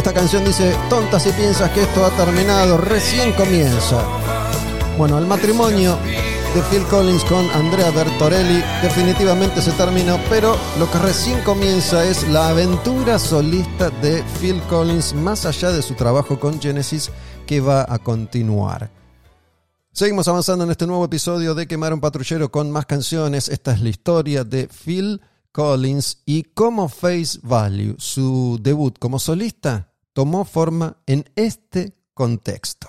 Esta 0.05 0.21
canción 0.21 0.45
dice, 0.45 0.77
tonta 0.91 1.19
si 1.19 1.33
piensas 1.33 1.71
que 1.71 1.81
esto 1.81 2.05
ha 2.05 2.11
terminado, 2.11 2.77
recién 2.77 3.33
comienza. 3.33 4.05
Bueno, 4.99 5.17
el 5.17 5.27
matrimonio 5.27 5.97
de 6.55 6.61
Phil 6.71 6.83
Collins 6.89 7.25
con 7.25 7.49
Andrea 7.53 7.91
Bertorelli 7.91 8.63
definitivamente 8.83 9.63
se 9.63 9.73
terminó, 9.73 10.21
pero 10.29 10.59
lo 10.79 10.91
que 10.91 10.99
recién 10.99 11.41
comienza 11.41 12.05
es 12.05 12.29
la 12.29 12.51
aventura 12.51 13.19
solista 13.19 13.89
de 13.89 14.23
Phil 14.39 14.61
Collins 14.69 15.15
más 15.15 15.47
allá 15.47 15.73
de 15.73 15.81
su 15.81 15.95
trabajo 15.95 16.39
con 16.39 16.61
Genesis 16.61 17.11
que 17.47 17.63
va 17.63 17.87
a 17.89 17.99
continuar. 17.99 18.91
Seguimos 19.91 20.29
avanzando 20.29 20.65
en 20.65 20.71
este 20.71 20.87
nuevo 20.87 21.07
episodio 21.07 21.55
de 21.55 21.67
Quemar 21.67 21.95
un 21.95 22.01
Patrullero 22.03 22.51
con 22.51 22.71
más 22.71 22.85
canciones. 22.85 23.49
Esta 23.49 23.73
es 23.73 23.81
la 23.81 23.89
historia 23.89 24.45
de 24.45 24.69
Phil 24.69 25.23
Collins 25.51 26.19
y 26.27 26.43
cómo 26.43 26.91
Face 26.91 27.39
Value, 27.43 27.95
su 27.97 28.59
debut 28.61 28.99
como 28.99 29.19
solista, 29.19 29.94
tomó 30.15 30.45
forma 30.47 30.97
en 31.07 31.29
este 31.37 31.93
contexto. 32.15 32.89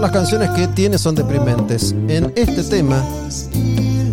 Las 0.00 0.10
canciones 0.12 0.50
que 0.50 0.66
tiene 0.68 0.96
son 0.98 1.14
deprimentes. 1.14 1.94
En 2.08 2.32
este 2.34 2.62
tema, 2.64 3.04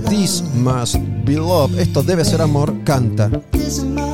This 0.10 0.43
Must 0.56 0.95
Be 1.23 1.36
Love, 1.36 1.80
esto 1.80 2.04
debe 2.04 2.26
ser 2.26 2.41
amor, 2.41 2.73
canta. 2.84 3.30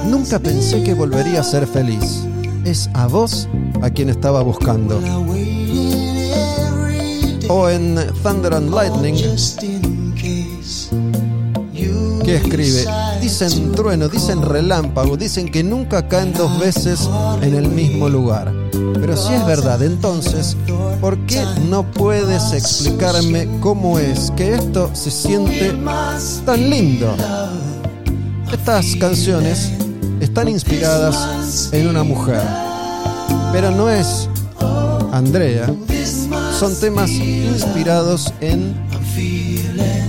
Nunca 0.07 0.37
pensé 0.39 0.83
que 0.83 0.93
volvería 0.93 1.41
a 1.41 1.43
ser 1.43 1.65
feliz. 1.65 2.23
Es 2.63 2.89
a 2.93 3.07
vos 3.07 3.47
a 3.81 3.89
quien 3.89 4.09
estaba 4.09 4.43
buscando. 4.43 4.99
O 7.49 7.69
en 7.69 7.95
Thunder 8.21 8.53
and 8.53 8.73
Lightning, 8.73 9.15
que 12.23 12.35
escribe, 12.35 12.85
dicen 13.19 13.71
trueno, 13.73 14.07
dicen 14.07 14.41
relámpago, 14.41 15.17
dicen 15.17 15.49
que 15.49 15.63
nunca 15.63 16.07
caen 16.07 16.33
dos 16.33 16.57
veces 16.59 17.09
en 17.41 17.55
el 17.55 17.67
mismo 17.67 18.09
lugar. 18.09 18.53
Pero 18.93 19.17
si 19.17 19.33
es 19.33 19.45
verdad, 19.45 19.81
entonces, 19.83 20.55
¿por 21.03 21.17
qué 21.25 21.43
no 21.69 21.83
puedes 21.83 22.53
explicarme 22.53 23.45
cómo 23.59 23.99
es 23.99 24.31
que 24.37 24.53
esto 24.53 24.89
se 24.93 25.11
siente 25.11 25.75
tan 26.45 26.69
lindo? 26.69 27.13
Estas 28.49 28.95
canciones 28.95 29.73
están 30.21 30.47
inspiradas 30.47 31.67
en 31.73 31.89
una 31.89 32.03
mujer, 32.03 32.41
pero 33.51 33.69
no 33.71 33.89
es 33.89 34.29
Andrea, 35.11 35.67
son 36.57 36.73
temas 36.79 37.09
inspirados 37.09 38.33
en 38.39 38.73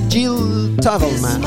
Jill 0.08 0.76
Tavelman. 0.80 1.42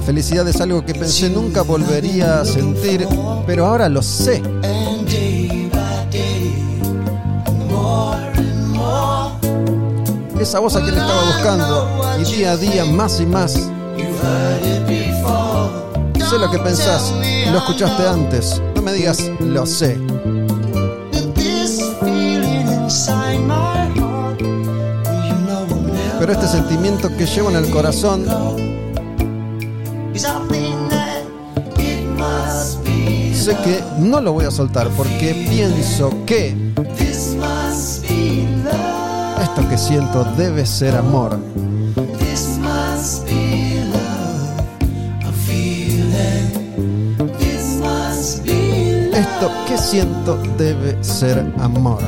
La 0.00 0.06
felicidad 0.06 0.48
es 0.48 0.58
algo 0.62 0.82
que 0.82 0.94
pensé 0.94 1.28
nunca 1.28 1.60
volvería 1.60 2.40
a 2.40 2.44
sentir, 2.46 3.06
pero 3.46 3.66
ahora 3.66 3.86
lo 3.86 4.00
sé. 4.00 4.42
Esa 10.40 10.58
voz 10.58 10.74
a 10.76 10.80
quien 10.80 10.96
estaba 10.96 11.22
buscando 11.26 12.16
y 12.18 12.24
día 12.34 12.52
a 12.52 12.56
día 12.56 12.86
más 12.86 13.20
y 13.20 13.26
más. 13.26 13.52
Sé 13.52 13.68
lo 16.38 16.50
que 16.50 16.58
pensás, 16.60 17.12
lo 17.52 17.58
escuchaste 17.58 18.08
antes. 18.08 18.62
No 18.74 18.80
me 18.80 18.94
digas 18.94 19.30
lo 19.40 19.66
sé. 19.66 20.00
Pero 26.18 26.32
este 26.32 26.48
sentimiento 26.48 27.14
que 27.18 27.26
llevo 27.26 27.50
en 27.50 27.56
el 27.56 27.70
corazón 27.70 28.24
que 33.56 33.82
no 33.98 34.20
lo 34.20 34.32
voy 34.32 34.44
a 34.44 34.50
soltar 34.50 34.88
porque 34.96 35.46
pienso 35.50 36.10
que 36.26 36.54
esto 39.42 39.68
que 39.68 39.78
siento 39.78 40.24
debe 40.36 40.64
ser 40.64 40.94
amor. 40.96 41.38
Esto 49.12 49.50
que 49.66 49.78
siento 49.78 50.38
debe 50.56 51.02
ser 51.02 51.44
amor. 51.58 51.98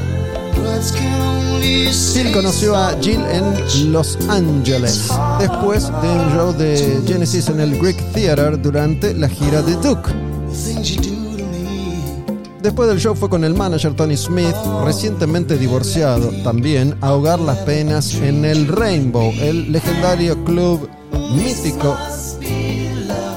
Phil 2.15 2.33
conoció 2.33 2.77
a 2.77 2.95
Jill 3.01 3.21
en 3.31 3.93
Los 3.93 4.19
Ángeles 4.29 5.11
después 5.39 5.89
de 6.03 6.09
un 6.09 6.33
show 6.35 6.53
de 6.53 7.03
Genesis 7.07 7.49
en 7.49 7.61
el 7.61 7.79
Greek 7.79 7.97
Theater 8.13 8.61
durante 8.61 9.15
la 9.15 9.29
gira 9.29 9.63
de 9.63 9.75
Duke. 9.77 10.32
Después 12.63 12.89
del 12.89 13.01
show 13.01 13.17
fue 13.17 13.29
con 13.29 13.43
el 13.43 13.55
manager 13.55 13.95
Tony 13.95 14.17
Smith, 14.17 14.55
recientemente 14.85 15.59
divorciado, 15.59 16.31
también 16.45 16.97
a 17.01 17.09
ahogar 17.09 17.41
las 17.41 17.59
penas 17.59 18.15
en 18.15 18.45
el 18.45 18.69
Rainbow, 18.69 19.33
el 19.41 19.73
legendario 19.73 20.45
club 20.45 20.89
mítico 21.35 21.97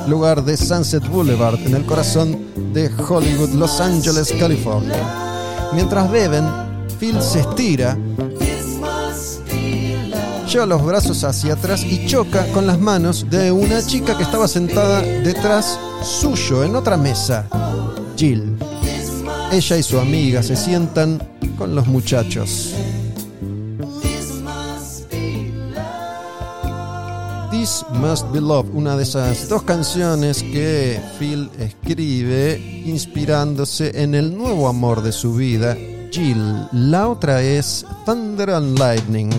lugar 0.08 0.44
de 0.44 0.56
Sunset 0.56 1.08
Boulevard, 1.08 1.60
en 1.66 1.74
el 1.74 1.88
corazón 1.88 2.38
de 2.72 2.88
Hollywood, 2.88 3.50
Los 3.56 3.82
Ángeles, 3.82 4.32
California. 4.40 5.02
Mientras 5.74 6.12
beben, 6.12 6.46
Phil 7.00 7.20
se 7.20 7.40
estira, 7.40 7.98
lleva 10.48 10.68
los 10.68 10.86
brazos 10.86 11.24
hacia 11.24 11.54
atrás 11.54 11.84
y 11.84 12.06
choca 12.06 12.46
con 12.54 12.68
las 12.68 12.80
manos 12.80 13.26
de 13.28 13.52
una 13.52 13.84
chica 13.84 14.16
que 14.16 14.24
estaba 14.24 14.48
sentada 14.48 15.02
detrás 15.02 15.80
suyo 16.04 16.64
en 16.64 16.76
otra 16.76 16.96
mesa, 16.96 17.48
Jill. 18.16 18.56
Ella 19.56 19.78
y 19.78 19.84
su 19.84 19.98
amiga 19.98 20.44
se 20.44 20.58
sientan 20.58 21.18
con 21.58 21.76
los 21.76 21.88
muchachos. 21.88 22.74
This 27.52 27.86
Must 27.94 28.30
Be 28.34 28.42
Love, 28.42 28.68
una 28.74 28.98
de 28.98 29.04
esas 29.04 29.48
dos 29.48 29.64
canciones 29.64 30.44
que 30.44 31.00
Phil 31.18 31.50
escribe 31.58 32.60
inspirándose 32.86 34.04
en 34.04 34.14
el 34.14 34.38
nuevo 34.38 34.68
amor 34.68 35.02
de 35.02 35.14
su 35.14 35.36
vida, 35.36 35.78
Jill. 36.12 36.68
La 36.74 37.08
otra 37.08 37.42
es 37.42 37.86
Thunder 38.06 38.50
and 38.50 38.78
Lightning. 38.78 39.30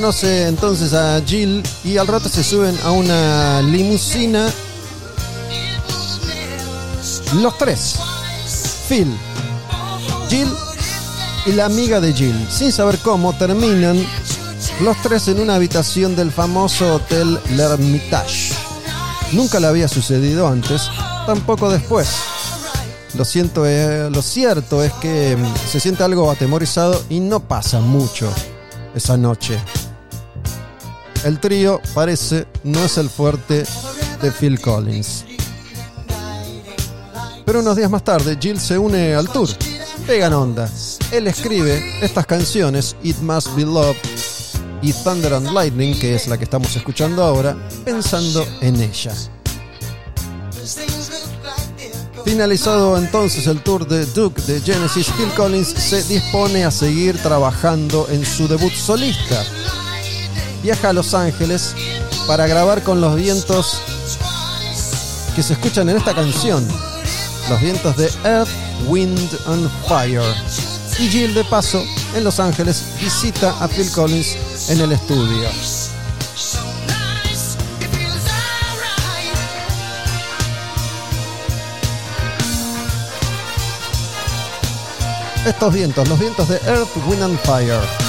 Conoce 0.00 0.46
entonces 0.46 0.92
a 0.92 1.20
Jill 1.26 1.60
y 1.82 1.96
al 1.96 2.06
rato 2.06 2.28
se 2.28 2.44
suben 2.44 2.78
a 2.84 2.92
una 2.92 3.60
limusina 3.62 4.48
los 7.34 7.58
tres. 7.58 7.96
Phil, 8.88 9.12
Jill 10.28 10.48
y 11.46 11.52
la 11.52 11.64
amiga 11.64 12.00
de 12.00 12.12
Jill. 12.12 12.46
Sin 12.48 12.70
saber 12.70 12.98
cómo, 12.98 13.32
terminan 13.32 14.00
los 14.82 14.96
tres 15.02 15.26
en 15.26 15.40
una 15.40 15.56
habitación 15.56 16.14
del 16.14 16.30
famoso 16.30 16.94
hotel 16.94 17.36
L'Hermitage. 17.56 18.54
Nunca 19.32 19.58
le 19.58 19.66
había 19.66 19.88
sucedido 19.88 20.46
antes, 20.46 20.88
tampoco 21.26 21.68
después. 21.70 22.08
Lo, 23.14 23.24
siento, 23.24 23.66
eh, 23.66 24.08
lo 24.10 24.22
cierto 24.22 24.84
es 24.84 24.92
que 24.92 25.36
mm, 25.36 25.68
se 25.68 25.80
siente 25.80 26.04
algo 26.04 26.30
atemorizado 26.30 27.02
y 27.10 27.18
no 27.18 27.40
pasa 27.40 27.80
mucho 27.80 28.32
esa 28.94 29.16
noche. 29.16 29.58
El 31.28 31.40
trío 31.40 31.82
parece 31.92 32.46
no 32.64 32.82
es 32.82 32.96
el 32.96 33.10
fuerte 33.10 33.62
de 34.22 34.32
Phil 34.32 34.58
Collins. 34.58 35.26
Pero 37.44 37.60
unos 37.60 37.76
días 37.76 37.90
más 37.90 38.02
tarde, 38.02 38.38
Jill 38.40 38.58
se 38.58 38.78
une 38.78 39.14
al 39.14 39.28
tour. 39.28 39.46
Pegan 40.06 40.32
onda. 40.32 40.70
Él 41.12 41.26
escribe 41.26 42.02
estas 42.02 42.24
canciones, 42.24 42.96
It 43.02 43.18
Must 43.18 43.54
Be 43.56 43.64
Love 43.64 43.98
y 44.80 44.94
Thunder 44.94 45.34
and 45.34 45.52
Lightning, 45.52 45.98
que 46.00 46.14
es 46.14 46.28
la 46.28 46.38
que 46.38 46.44
estamos 46.44 46.74
escuchando 46.74 47.22
ahora, 47.22 47.54
pensando 47.84 48.48
en 48.62 48.80
ella. 48.80 49.12
Finalizado 52.24 52.96
entonces 52.96 53.46
el 53.48 53.62
tour 53.62 53.86
de 53.86 54.06
Duke 54.06 54.40
de 54.50 54.62
Genesis, 54.62 55.08
Phil 55.10 55.28
Collins 55.36 55.68
se 55.68 56.02
dispone 56.04 56.64
a 56.64 56.70
seguir 56.70 57.18
trabajando 57.18 58.06
en 58.08 58.24
su 58.24 58.48
debut 58.48 58.72
solista. 58.72 59.44
Viaja 60.62 60.90
a 60.90 60.92
Los 60.92 61.14
Ángeles 61.14 61.74
para 62.26 62.46
grabar 62.46 62.82
con 62.82 63.00
los 63.00 63.16
vientos 63.16 63.80
que 65.34 65.42
se 65.42 65.52
escuchan 65.52 65.88
en 65.88 65.96
esta 65.96 66.14
canción, 66.14 66.66
los 67.48 67.60
vientos 67.60 67.96
de 67.96 68.10
Earth, 68.24 68.48
Wind 68.86 69.38
and 69.46 69.70
Fire. 69.86 70.34
Y 70.98 71.08
Jill 71.08 71.32
de 71.32 71.44
paso 71.44 71.84
en 72.14 72.24
Los 72.24 72.40
Ángeles 72.40 72.82
visita 73.00 73.54
a 73.60 73.68
Phil 73.68 73.88
Collins 73.92 74.36
en 74.68 74.80
el 74.80 74.92
estudio. 74.92 75.48
Estos 85.46 85.72
vientos, 85.72 86.08
los 86.08 86.18
vientos 86.18 86.48
de 86.48 86.56
Earth, 86.66 86.90
Wind 87.06 87.22
and 87.22 87.38
Fire. 87.42 88.07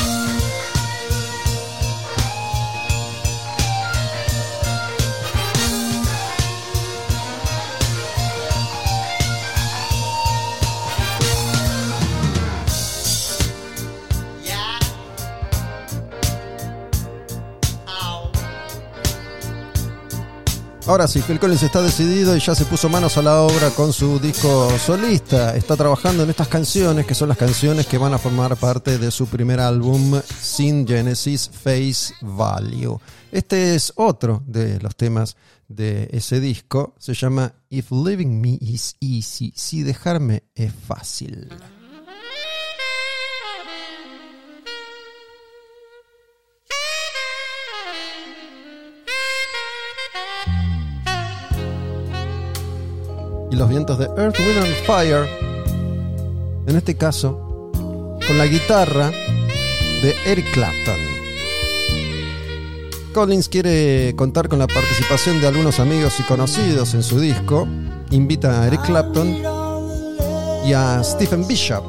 Ahora 20.90 21.08
sí, 21.08 21.22
Phil 21.22 21.40
Collins 21.40 21.62
está 21.62 21.84
decidido 21.84 22.36
y 22.36 22.40
ya 22.40 22.56
se 22.56 22.66
puso 22.66 22.90
manos 22.90 23.16
a 23.16 23.22
la 23.22 23.42
obra 23.44 23.70
con 23.70 23.94
su 23.94 24.20
disco 24.20 24.72
solista. 24.80 25.56
Está 25.56 25.78
trabajando 25.78 26.24
en 26.24 26.32
estas 26.32 26.48
canciones, 26.48 27.06
que 27.06 27.14
son 27.14 27.30
las 27.30 27.38
canciones 27.38 27.86
que 27.86 28.00
van 28.00 28.16
a 28.16 28.18
formar 28.18 28.58
parte 28.58 28.98
de 28.98 29.12
su 29.12 29.28
primer 29.28 29.60
álbum, 29.60 30.20
Sin 30.42 30.88
Genesis 30.88 31.48
Face 31.48 32.16
Value. 32.22 33.00
Este 33.32 33.76
es 33.76 33.94
otro 33.98 34.42
de 34.48 34.80
los 34.80 34.96
temas 34.96 35.38
de 35.68 36.10
ese 36.12 36.40
disco. 36.40 36.96
Se 36.98 37.14
llama 37.14 37.54
If 37.70 37.92
Living 37.92 38.42
Me 38.42 38.58
Is 38.60 38.96
Easy, 39.00 39.54
si 39.56 39.84
dejarme 39.84 40.42
es 40.56 40.74
fácil. 40.74 41.50
Y 53.52 53.56
los 53.56 53.70
vientos 53.70 53.98
de 53.98 54.06
Earth, 54.18 54.40
Wind 54.40 54.58
and 54.58 54.76
Fire, 54.86 55.28
en 56.68 56.76
este 56.76 56.96
caso, 56.96 57.72
con 58.28 58.38
la 58.38 58.46
guitarra 58.46 59.10
de 59.10 60.16
Eric 60.26 60.52
Clapton. 60.52 61.10
Collins 63.14 63.50
quiere 63.50 64.14
contar 64.16 64.48
con 64.50 64.60
la 64.60 64.68
participación 64.68 65.42
de 65.42 65.48
algunos 65.48 65.80
amigos 65.80 66.20
y 66.20 66.24
conocidos 66.24 66.94
en 66.94 67.04
su 67.04 67.20
disco. 67.20 67.68
Invita 68.12 68.62
a 68.62 68.68
Eric 68.68 68.86
Clapton 68.86 69.38
y 70.66 70.74
a 70.74 71.04
Stephen 71.04 71.48
Bishop. 71.48 71.84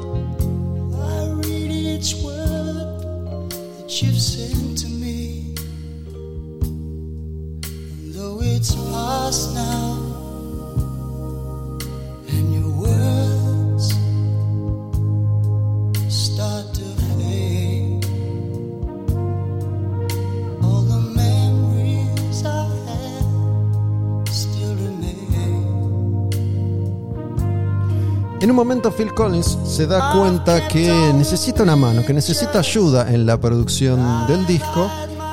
En 28.41 28.49
un 28.49 28.55
momento 28.55 28.91
Phil 28.91 29.13
Collins 29.13 29.55
se 29.65 29.85
da 29.85 30.13
cuenta 30.13 30.67
que 30.67 31.13
necesita 31.13 31.61
una 31.61 31.75
mano, 31.75 32.03
que 32.03 32.11
necesita 32.11 32.57
ayuda 32.57 33.13
en 33.13 33.27
la 33.27 33.39
producción 33.39 34.25
del 34.25 34.47
disco 34.47 34.89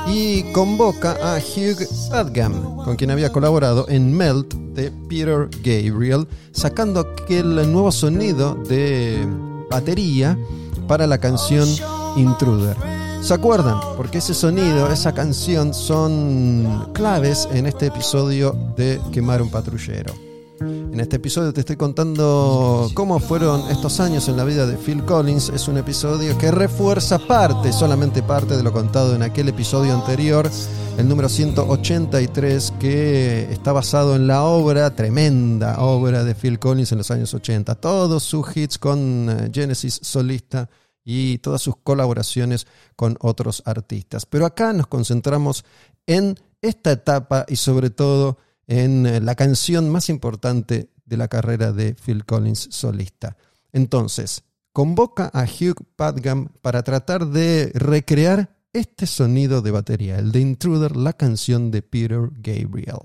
y 0.06 0.52
convoca 0.52 1.16
a 1.22 1.38
Hugh 1.38 1.88
Padgham, 2.10 2.84
con 2.84 2.96
quien 2.96 3.10
había 3.10 3.32
colaborado 3.32 3.86
en 3.88 4.14
Melt 4.14 4.52
de 4.52 4.92
Peter 5.08 5.48
Gabriel, 5.64 6.28
sacando 6.52 7.00
aquel 7.00 7.54
nuevo 7.72 7.90
sonido 7.92 8.54
de 8.68 9.26
batería 9.70 10.38
para 10.86 11.06
la 11.06 11.16
canción 11.16 11.66
Intruder. 12.14 12.76
¿Se 13.22 13.32
acuerdan? 13.32 13.80
Porque 13.96 14.18
ese 14.18 14.34
sonido, 14.34 14.92
esa 14.92 15.14
canción 15.14 15.72
son 15.72 16.90
claves 16.92 17.48
en 17.52 17.66
este 17.66 17.86
episodio 17.86 18.54
de 18.76 19.00
Quemar 19.12 19.40
un 19.40 19.50
patrullero. 19.50 20.27
En 20.60 20.98
este 20.98 21.16
episodio 21.16 21.52
te 21.52 21.60
estoy 21.60 21.76
contando 21.76 22.90
cómo 22.94 23.20
fueron 23.20 23.70
estos 23.70 24.00
años 24.00 24.28
en 24.28 24.36
la 24.36 24.44
vida 24.44 24.66
de 24.66 24.76
Phil 24.76 25.04
Collins. 25.04 25.50
Es 25.50 25.68
un 25.68 25.78
episodio 25.78 26.36
que 26.36 26.50
refuerza 26.50 27.18
parte, 27.18 27.72
solamente 27.72 28.22
parte 28.22 28.56
de 28.56 28.62
lo 28.64 28.72
contado 28.72 29.14
en 29.14 29.22
aquel 29.22 29.48
episodio 29.48 29.94
anterior, 29.94 30.50
el 30.96 31.08
número 31.08 31.28
183, 31.28 32.72
que 32.80 33.52
está 33.52 33.72
basado 33.72 34.16
en 34.16 34.26
la 34.26 34.42
obra, 34.42 34.94
tremenda 34.96 35.80
obra 35.80 36.24
de 36.24 36.34
Phil 36.34 36.58
Collins 36.58 36.90
en 36.90 36.98
los 36.98 37.10
años 37.12 37.32
80. 37.32 37.76
Todos 37.76 38.24
sus 38.24 38.56
hits 38.56 38.78
con 38.78 39.28
eh, 39.30 39.50
Genesis 39.52 40.00
solista 40.02 40.68
y 41.04 41.38
todas 41.38 41.62
sus 41.62 41.76
colaboraciones 41.76 42.66
con 42.96 43.16
otros 43.20 43.62
artistas. 43.64 44.26
Pero 44.26 44.44
acá 44.44 44.72
nos 44.72 44.88
concentramos 44.88 45.64
en 46.06 46.36
esta 46.60 46.90
etapa 46.90 47.44
y 47.48 47.56
sobre 47.56 47.90
todo 47.90 48.38
en 48.68 49.06
eh, 49.06 49.20
la 49.20 49.34
canción 49.34 49.90
más 49.90 50.08
importante 50.08 50.90
de 51.04 51.16
la 51.16 51.26
carrera 51.26 51.72
de 51.72 51.94
Phil 51.94 52.24
Collins 52.24 52.68
solista. 52.70 53.36
Entonces, 53.72 54.44
convoca 54.72 55.30
a 55.34 55.44
Hugh 55.44 55.84
Padgham 55.96 56.50
para 56.62 56.84
tratar 56.84 57.26
de 57.26 57.72
recrear 57.74 58.54
este 58.72 59.06
sonido 59.06 59.62
de 59.62 59.70
batería, 59.70 60.18
el 60.18 60.30
de 60.30 60.40
Intruder, 60.40 60.96
la 60.96 61.14
canción 61.14 61.70
de 61.70 61.82
Peter 61.82 62.30
Gabriel. 62.34 63.00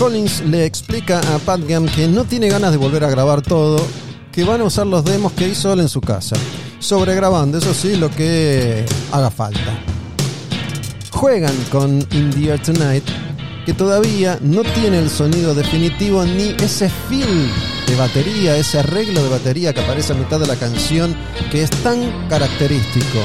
Collins 0.00 0.40
le 0.46 0.64
explica 0.64 1.18
a 1.18 1.38
Padgham 1.40 1.86
que 1.86 2.08
no 2.08 2.24
tiene 2.24 2.48
ganas 2.48 2.70
de 2.70 2.78
volver 2.78 3.04
a 3.04 3.10
grabar 3.10 3.42
todo, 3.42 3.86
que 4.32 4.44
van 4.44 4.62
a 4.62 4.64
usar 4.64 4.86
los 4.86 5.04
demos 5.04 5.30
que 5.32 5.48
hizo 5.48 5.74
él 5.74 5.80
en 5.80 5.90
su 5.90 6.00
casa, 6.00 6.36
sobregrabando, 6.78 7.58
eso 7.58 7.74
sí, 7.74 7.96
lo 7.96 8.10
que 8.10 8.86
haga 9.12 9.30
falta. 9.30 9.78
Juegan 11.10 11.54
con 11.70 11.98
In 12.12 12.30
the 12.30 12.48
Air 12.48 12.62
Tonight, 12.62 13.04
que 13.66 13.74
todavía 13.74 14.38
no 14.40 14.62
tiene 14.62 15.00
el 15.00 15.10
sonido 15.10 15.54
definitivo 15.54 16.24
ni 16.24 16.54
ese 16.58 16.88
feel 16.88 17.50
de 17.86 17.94
batería, 17.96 18.56
ese 18.56 18.78
arreglo 18.78 19.22
de 19.22 19.28
batería 19.28 19.74
que 19.74 19.80
aparece 19.80 20.14
a 20.14 20.16
mitad 20.16 20.40
de 20.40 20.46
la 20.46 20.56
canción, 20.56 21.14
que 21.52 21.62
es 21.62 21.70
tan 21.82 22.26
característico. 22.30 23.18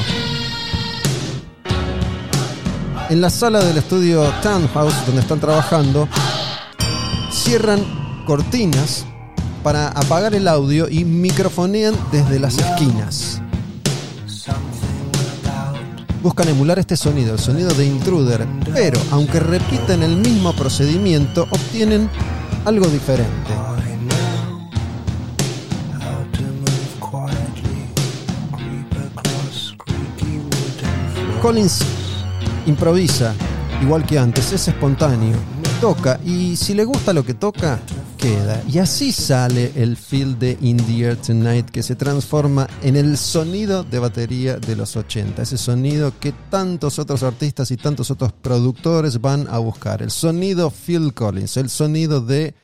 En 3.08 3.22
la 3.22 3.30
sala 3.30 3.64
del 3.64 3.78
estudio 3.78 4.30
Townhouse, 4.42 5.06
donde 5.06 5.22
están 5.22 5.40
trabajando, 5.40 6.06
cierran 7.46 7.80
cortinas 8.26 9.06
para 9.62 9.86
apagar 9.90 10.34
el 10.34 10.48
audio 10.48 10.88
y 10.90 11.04
microfonean 11.04 11.94
desde 12.10 12.40
las 12.40 12.58
esquinas. 12.58 13.40
Buscan 16.24 16.48
emular 16.48 16.80
este 16.80 16.96
sonido, 16.96 17.34
el 17.34 17.38
sonido 17.38 17.70
de 17.70 17.86
intruder, 17.86 18.44
pero 18.74 18.98
aunque 19.12 19.38
repiten 19.38 20.02
el 20.02 20.16
mismo 20.16 20.52
procedimiento, 20.54 21.46
obtienen 21.52 22.10
algo 22.64 22.88
diferente. 22.88 23.30
Collins 31.40 31.78
improvisa, 32.66 33.34
igual 33.80 34.04
que 34.04 34.18
antes, 34.18 34.52
es 34.52 34.66
espontáneo, 34.66 35.36
toca 35.80 36.18
y 36.24 36.56
si 36.56 36.74
le 36.74 36.84
gusta 36.84 37.12
lo 37.12 37.24
que 37.24 37.34
toca, 37.34 37.80
queda. 38.16 38.62
Y 38.68 38.78
así 38.78 39.12
sale 39.12 39.72
el 39.76 39.96
feel 39.96 40.38
de 40.38 40.56
In 40.60 40.78
the 40.78 41.04
Air 41.04 41.16
Tonight 41.16 41.70
que 41.70 41.82
se 41.82 41.96
transforma 41.96 42.66
en 42.82 42.96
el 42.96 43.16
sonido 43.16 43.84
de 43.84 43.98
batería 43.98 44.56
de 44.56 44.76
los 44.76 44.96
80, 44.96 45.42
ese 45.42 45.58
sonido 45.58 46.12
que 46.18 46.32
tantos 46.50 46.98
otros 46.98 47.22
artistas 47.22 47.70
y 47.70 47.76
tantos 47.76 48.10
otros 48.10 48.32
productores 48.32 49.20
van 49.20 49.46
a 49.48 49.58
buscar, 49.58 50.02
el 50.02 50.10
sonido 50.10 50.70
Phil 50.70 51.12
Collins, 51.12 51.56
el 51.56 51.68
sonido 51.68 52.20
de 52.20 52.54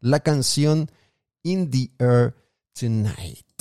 la 0.00 0.20
canción 0.20 0.90
In 1.42 1.70
the 1.70 1.90
Air 1.98 2.34
Tonight. 2.78 3.51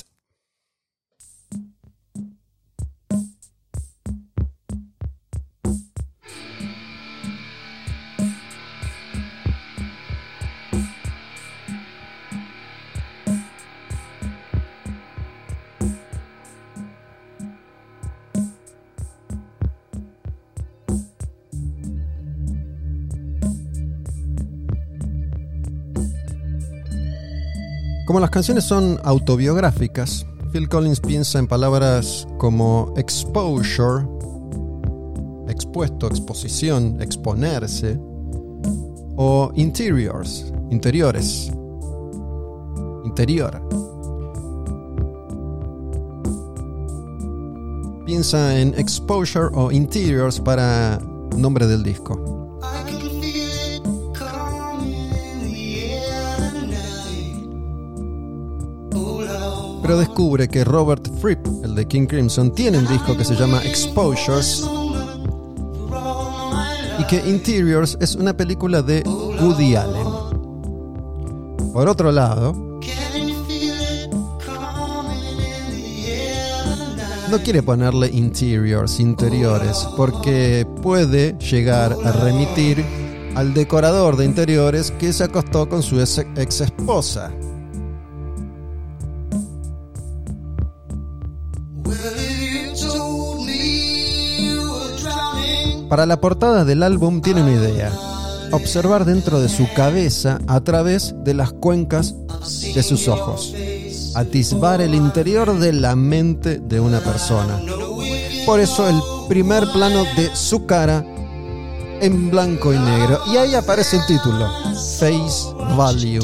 Como 28.12 28.20
las 28.20 28.30
canciones 28.30 28.66
son 28.66 29.00
autobiográficas, 29.06 30.26
Phil 30.52 30.68
Collins 30.68 31.00
piensa 31.00 31.40
en 31.40 31.48
palabras 31.48 32.28
como 32.40 32.94
exposure, 32.98 34.06
expuesto, 35.48 36.08
exposición, 36.08 37.02
exponerse, 37.02 37.98
o 39.16 39.54
interiors, 39.56 40.52
interiores, 40.72 41.54
interior. 43.06 43.62
Piensa 48.06 48.60
en 48.60 48.78
exposure 48.78 49.48
o 49.54 49.72
interiors 49.72 50.38
para 50.38 51.00
nombre 51.38 51.66
del 51.66 51.82
disco. 51.82 52.60
Pero 59.92 60.00
descubre 60.00 60.48
que 60.48 60.64
Robert 60.64 61.06
Fripp, 61.20 61.46
el 61.66 61.76
de 61.76 61.86
King 61.86 62.06
Crimson, 62.06 62.56
tiene 62.56 62.78
un 62.78 62.88
disco 62.88 63.18
que 63.18 63.26
se 63.26 63.36
llama 63.36 63.62
Exposures 63.62 64.64
y 66.98 67.04
que 67.08 67.18
Interiors 67.30 67.98
es 68.00 68.16
una 68.16 68.32
película 68.32 68.82
de 68.82 69.04
Woody 69.06 69.76
Allen. 69.76 70.08
Por 71.74 71.90
otro 71.90 72.10
lado, 72.10 72.54
no 77.30 77.40
quiere 77.44 77.62
ponerle 77.62 78.08
interiors, 78.14 78.98
interiores, 79.02 79.86
porque 79.98 80.66
puede 80.82 81.38
llegar 81.38 81.98
a 82.06 82.14
remitir 82.14 82.86
al 83.36 83.54
decorador 83.54 84.16
de 84.16 84.24
interiores 84.24 84.90
que 84.92 85.12
se 85.12 85.26
acostó 85.26 85.68
con 85.68 85.84
su 85.84 86.00
ex 86.00 86.62
esposa. 86.62 87.30
Para 95.92 96.06
la 96.06 96.22
portada 96.22 96.64
del 96.64 96.84
álbum 96.84 97.20
tiene 97.20 97.42
una 97.42 97.52
idea. 97.52 97.92
Observar 98.54 99.04
dentro 99.04 99.42
de 99.42 99.50
su 99.50 99.68
cabeza 99.76 100.40
a 100.48 100.62
través 100.62 101.14
de 101.26 101.34
las 101.34 101.52
cuencas 101.52 102.16
de 102.74 102.82
sus 102.82 103.10
ojos. 103.10 103.54
Atisbar 104.16 104.80
el 104.80 104.96
interior 104.96 105.60
de 105.60 105.74
la 105.74 105.98
mente 105.98 106.60
de 106.60 106.80
una 106.80 107.02
persona. 107.02 107.60
Por 108.46 108.62
eso 108.62 108.88
el 108.88 109.02
primer 109.28 109.70
plano 109.74 110.06
de 110.16 110.34
su 110.34 110.66
cara 110.66 111.06
en 112.00 112.32
blanco 112.32 112.72
y 112.72 112.80
negro. 112.80 113.20
Y 113.30 113.36
ahí 113.36 113.54
aparece 113.54 113.98
el 113.98 114.06
título. 114.06 114.50
Face 114.98 115.54
Value. 115.76 116.22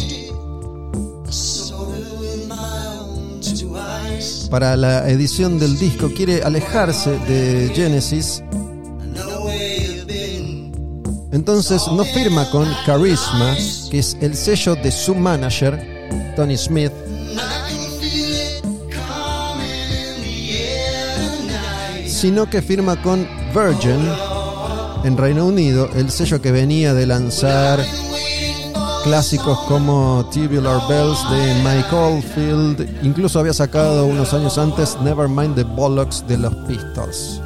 Para 4.49 4.77
la 4.77 5.09
edición 5.09 5.59
del 5.59 5.77
disco 5.77 6.09
quiere 6.15 6.41
alejarse 6.41 7.19
de 7.27 7.69
Genesis 7.75 8.41
entonces 11.37 11.83
no 11.91 12.03
firma 12.03 12.49
con 12.49 12.67
Charisma, 12.83 13.55
que 13.91 13.99
es 13.99 14.17
el 14.21 14.35
sello 14.35 14.75
de 14.75 14.91
su 14.91 15.13
manager, 15.13 16.33
Tony 16.35 16.57
Smith. 16.57 16.91
Sino 22.07 22.49
que 22.49 22.63
firma 22.63 22.99
con 23.03 23.27
Virgin 23.53 24.09
en 25.03 25.15
Reino 25.15 25.45
Unido, 25.45 25.87
el 25.95 26.09
sello 26.09 26.41
que 26.41 26.51
venía 26.51 26.95
de 26.95 27.05
lanzar 27.05 27.85
clásicos 29.03 29.59
como 29.67 30.27
Tubular 30.33 30.81
Bells 30.89 31.19
de 31.29 31.53
Mike 31.63 31.95
Oldfield, 31.95 33.05
incluso 33.05 33.39
había 33.39 33.53
sacado 33.53 34.07
unos 34.07 34.33
años 34.33 34.57
antes 34.57 34.97
Nevermind 35.01 35.53
the 35.53 35.63
Bollocks 35.63 36.25
de 36.27 36.39
los 36.39 36.55
Pistols. 36.67 37.41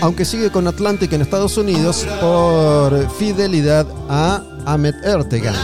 Aunque 0.00 0.24
sigue 0.24 0.50
con 0.50 0.66
Atlantic 0.66 1.12
en 1.12 1.22
Estados 1.22 1.56
Unidos 1.56 2.06
por 2.20 3.10
fidelidad 3.12 3.86
a 4.08 4.42
Ahmet 4.66 4.94
Ertegun. 5.04 5.54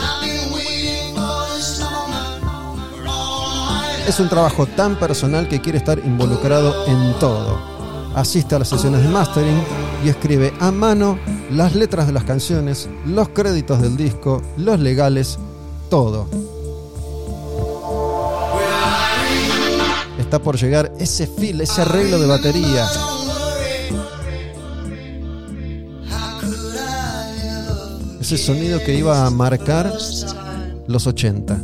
Es 4.07 4.21
un 4.21 4.29
trabajo 4.29 4.67
tan 4.67 4.99
personal 4.99 5.49
que 5.49 5.61
quiere 5.61 5.79
estar 5.79 5.99
involucrado 5.99 6.87
en 6.87 7.19
todo. 7.19 7.59
Asiste 8.15 8.55
a 8.55 8.59
las 8.61 8.69
sesiones 8.69 9.03
de 9.03 9.09
mastering 9.09 9.61
y 10.05 10.09
escribe 10.09 10.53
a 10.61 10.71
mano 10.71 11.19
las 11.51 11.75
letras 11.75 12.07
de 12.07 12.13
las 12.13 12.25
canciones, 12.25 12.89
los 13.05 13.31
créditos 13.31 13.83
del 13.83 13.97
disco, 13.97 14.43
los 14.57 14.79
legales, 14.79 15.39
todo. 15.91 16.29
Está 20.19 20.39
por 20.39 20.57
llegar 20.57 20.93
ese 20.99 21.27
feel, 21.27 21.61
ese 21.61 21.83
arreglo 21.83 22.19
de 22.19 22.27
batería. 22.27 22.89
Ese 28.27 28.39
sonido 28.39 28.81
que 28.81 28.93
iba 28.93 29.25
a 29.25 29.31
marcar 29.31 29.93
los 30.89 31.07
80. 31.07 31.63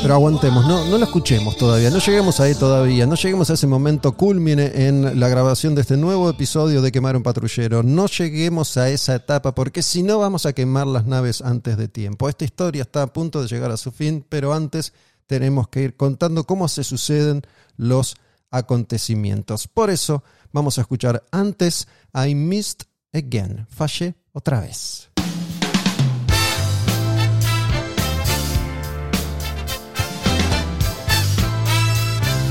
Pero 0.00 0.14
aguantemos, 0.14 0.64
no, 0.68 0.84
no 0.84 0.96
lo 0.96 1.04
escuchemos 1.04 1.56
todavía, 1.56 1.90
no 1.90 1.98
lleguemos 1.98 2.38
ahí 2.38 2.54
todavía, 2.54 3.04
no 3.04 3.16
lleguemos 3.16 3.50
a 3.50 3.54
ese 3.54 3.66
momento 3.66 4.16
culmine 4.16 4.86
en 4.86 5.18
la 5.18 5.28
grabación 5.28 5.74
de 5.74 5.80
este 5.80 5.96
nuevo 5.96 6.30
episodio 6.30 6.82
de 6.82 6.92
Quemar 6.92 7.16
un 7.16 7.24
Patrullero, 7.24 7.82
no 7.82 8.06
lleguemos 8.06 8.76
a 8.76 8.90
esa 8.90 9.16
etapa 9.16 9.56
porque 9.56 9.82
si 9.82 10.04
no 10.04 10.20
vamos 10.20 10.46
a 10.46 10.52
quemar 10.52 10.86
las 10.86 11.04
naves 11.04 11.42
antes 11.42 11.76
de 11.76 11.88
tiempo. 11.88 12.28
Esta 12.28 12.44
historia 12.44 12.82
está 12.82 13.02
a 13.02 13.12
punto 13.12 13.42
de 13.42 13.48
llegar 13.48 13.72
a 13.72 13.76
su 13.76 13.90
fin, 13.90 14.24
pero 14.28 14.54
antes 14.54 14.92
tenemos 15.30 15.68
que 15.68 15.82
ir 15.82 15.96
contando 15.96 16.42
cómo 16.42 16.66
se 16.66 16.82
suceden 16.82 17.42
los 17.76 18.16
acontecimientos. 18.50 19.68
Por 19.68 19.88
eso 19.88 20.24
vamos 20.50 20.76
a 20.76 20.80
escuchar 20.80 21.22
antes 21.30 21.86
I 22.12 22.34
Missed 22.34 22.88
Again, 23.12 23.68
fallé 23.70 24.16
otra 24.32 24.60
vez. 24.60 25.08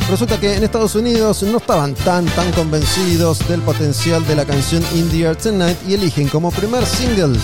Resulta 0.09 0.39
que 0.39 0.55
en 0.55 0.63
Estados 0.63 0.95
Unidos 0.95 1.43
no 1.43 1.57
estaban 1.57 1.95
tan 1.95 2.27
tan 2.27 2.49
convencidos 2.53 3.45
del 3.49 3.61
potencial 3.61 4.25
de 4.25 4.38
la 4.38 4.45
canción 4.45 4.82
In 4.95 5.09
the 5.09 5.23
Air 5.23 5.36
Tonight 5.36 5.77
y 5.86 5.95
eligen 5.95 6.30
como 6.30 6.49
primer 6.49 6.86
single 6.86 7.38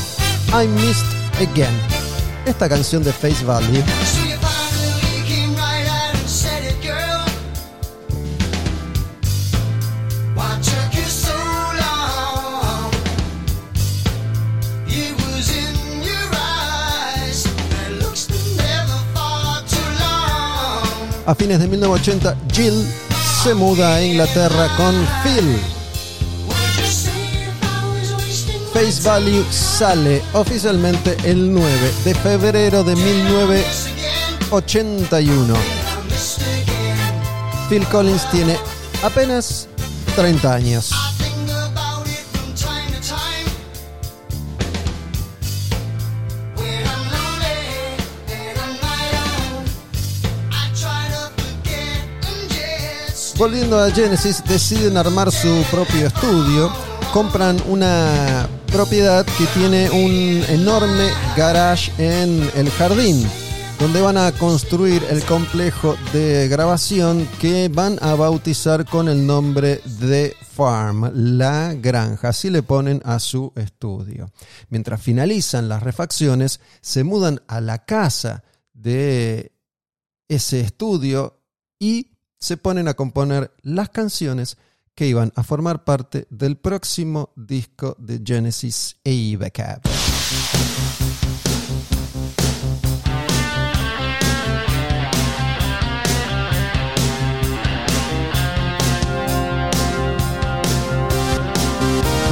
I 0.53 0.65
Missed 0.65 1.05
Again. 1.45 1.75
Esta 2.45 2.69
canción 2.69 3.03
de 3.03 3.11
Face 3.11 3.43
Value 3.43 3.83
A 21.28 21.34
fines 21.34 21.59
de 21.59 21.67
1980, 21.67 22.38
Jill 22.53 22.86
se 23.43 23.55
muda 23.55 23.95
a 23.95 24.03
Inglaterra 24.03 24.69
con 24.78 24.93
Phil. 25.23 25.57
Face 28.71 29.01
Value 29.01 29.43
sale 29.49 30.21
oficialmente 30.34 31.17
el 31.23 31.51
9 31.51 31.67
de 32.03 32.13
febrero 32.13 32.84
de 32.84 32.95
1981. 32.95 35.55
I 35.55 35.57
missed 36.11 36.43
again? 36.43 37.19
Phil 37.69 37.88
Collins 37.88 38.30
tiene 38.30 38.55
apenas 39.01 39.67
30 40.15 40.53
años. 40.53 40.91
Volviendo 53.38 53.77
a 53.77 53.91
Genesis, 53.91 54.41
deciden 54.47 54.95
armar 54.95 55.29
su 55.29 55.61
propio 55.69 56.07
estudio. 56.07 56.71
Compran 57.11 57.61
una 57.67 58.47
propiedad 58.67 59.25
que 59.25 59.45
tiene 59.47 59.89
un 59.89 60.41
enorme 60.47 61.09
garage 61.36 61.91
en 61.97 62.49
el 62.55 62.69
jardín, 62.71 63.27
donde 63.77 63.99
van 63.99 64.15
a 64.15 64.31
construir 64.31 65.03
el 65.09 65.21
complejo 65.25 65.97
de 66.13 66.47
grabación 66.47 67.27
que 67.41 67.67
van 67.67 67.99
a 68.01 68.15
bautizar 68.15 68.86
con 68.86 69.09
el 69.09 69.27
nombre 69.27 69.81
de 69.99 70.33
Farm, 70.53 71.11
la 71.13 71.73
granja. 71.73 72.29
Así 72.29 72.49
le 72.49 72.63
ponen 72.63 73.01
a 73.03 73.19
su 73.19 73.51
estudio. 73.57 74.31
Mientras 74.69 75.01
finalizan 75.01 75.67
las 75.67 75.83
refacciones, 75.83 76.61
se 76.79 77.03
mudan 77.03 77.41
a 77.49 77.59
la 77.59 77.83
casa 77.83 78.45
de 78.73 79.51
ese 80.29 80.61
estudio 80.61 81.41
y 81.77 82.14
se 82.38 82.57
ponen 82.57 82.88
a 82.88 82.93
componer 82.93 83.51
las 83.61 83.89
canciones 83.89 84.57
que 84.95 85.07
iban 85.07 85.31
a 85.36 85.43
formar 85.43 85.83
parte 85.83 86.25
del 86.29 86.57
próximo 86.57 87.31
disco 87.36 87.95
de 87.99 88.21
Genesis 88.23 88.97
e. 89.03 89.38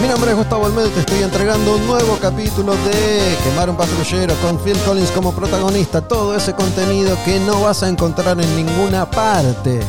Mi 0.03 0.09
nombre 0.09 0.31
es 0.31 0.37
Gustavo 0.37 0.65
Olmedo 0.65 0.87
y 0.87 0.89
te 0.89 0.99
estoy 0.99 1.23
entregando 1.23 1.77
un 1.77 1.87
nuevo 1.87 2.17
capítulo 2.19 2.73
de 2.73 3.37
Quemar 3.41 3.69
un 3.69 3.77
patrullero 3.77 4.35
con 4.41 4.59
Phil 4.59 4.75
Collins 4.79 5.09
como 5.11 5.33
protagonista. 5.33 6.05
Todo 6.05 6.35
ese 6.35 6.53
contenido 6.53 7.17
que 7.23 7.39
no 7.39 7.61
vas 7.61 7.83
a 7.83 7.87
encontrar 7.87 8.37
en 8.41 8.53
ninguna 8.53 9.09
parte. 9.09 9.79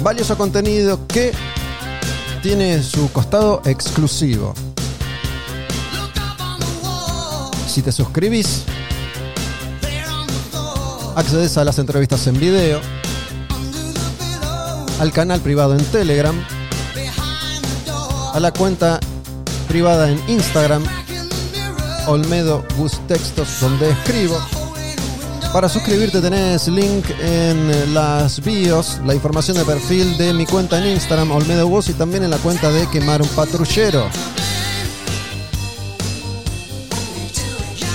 Valioso 0.00 0.36
contenido 0.36 1.06
que 1.06 1.32
tiene 2.42 2.82
su 2.82 3.10
costado 3.12 3.62
exclusivo. 3.64 4.52
Si 7.66 7.80
te 7.80 7.90
suscribís, 7.90 8.64
accedes 11.16 11.56
a 11.56 11.64
las 11.64 11.78
entrevistas 11.78 12.26
en 12.26 12.38
video, 12.38 12.82
al 14.98 15.12
canal 15.12 15.40
privado 15.40 15.76
en 15.76 15.84
Telegram, 15.86 16.34
a 18.32 18.40
la 18.40 18.52
cuenta 18.52 19.00
privada 19.68 20.10
en 20.10 20.20
Instagram, 20.28 20.84
Olmedo 22.06 22.64
Gus 22.76 23.00
Textos, 23.06 23.60
donde 23.60 23.90
escribo. 23.90 24.38
Para 25.52 25.68
suscribirte 25.68 26.20
tenés 26.20 26.66
link 26.66 27.04
en 27.20 27.94
las 27.94 28.42
bios, 28.42 29.00
la 29.06 29.14
información 29.14 29.56
de 29.56 29.64
perfil 29.64 30.16
de 30.16 30.32
mi 30.32 30.46
cuenta 30.46 30.78
en 30.78 30.92
Instagram, 30.92 31.30
Olmedo 31.30 31.66
Gus, 31.68 31.88
y 31.88 31.92
también 31.92 32.24
en 32.24 32.30
la 32.30 32.38
cuenta 32.38 32.70
de 32.70 32.88
Quemar 32.88 33.22
un 33.22 33.28
Patrullero. 33.28 34.08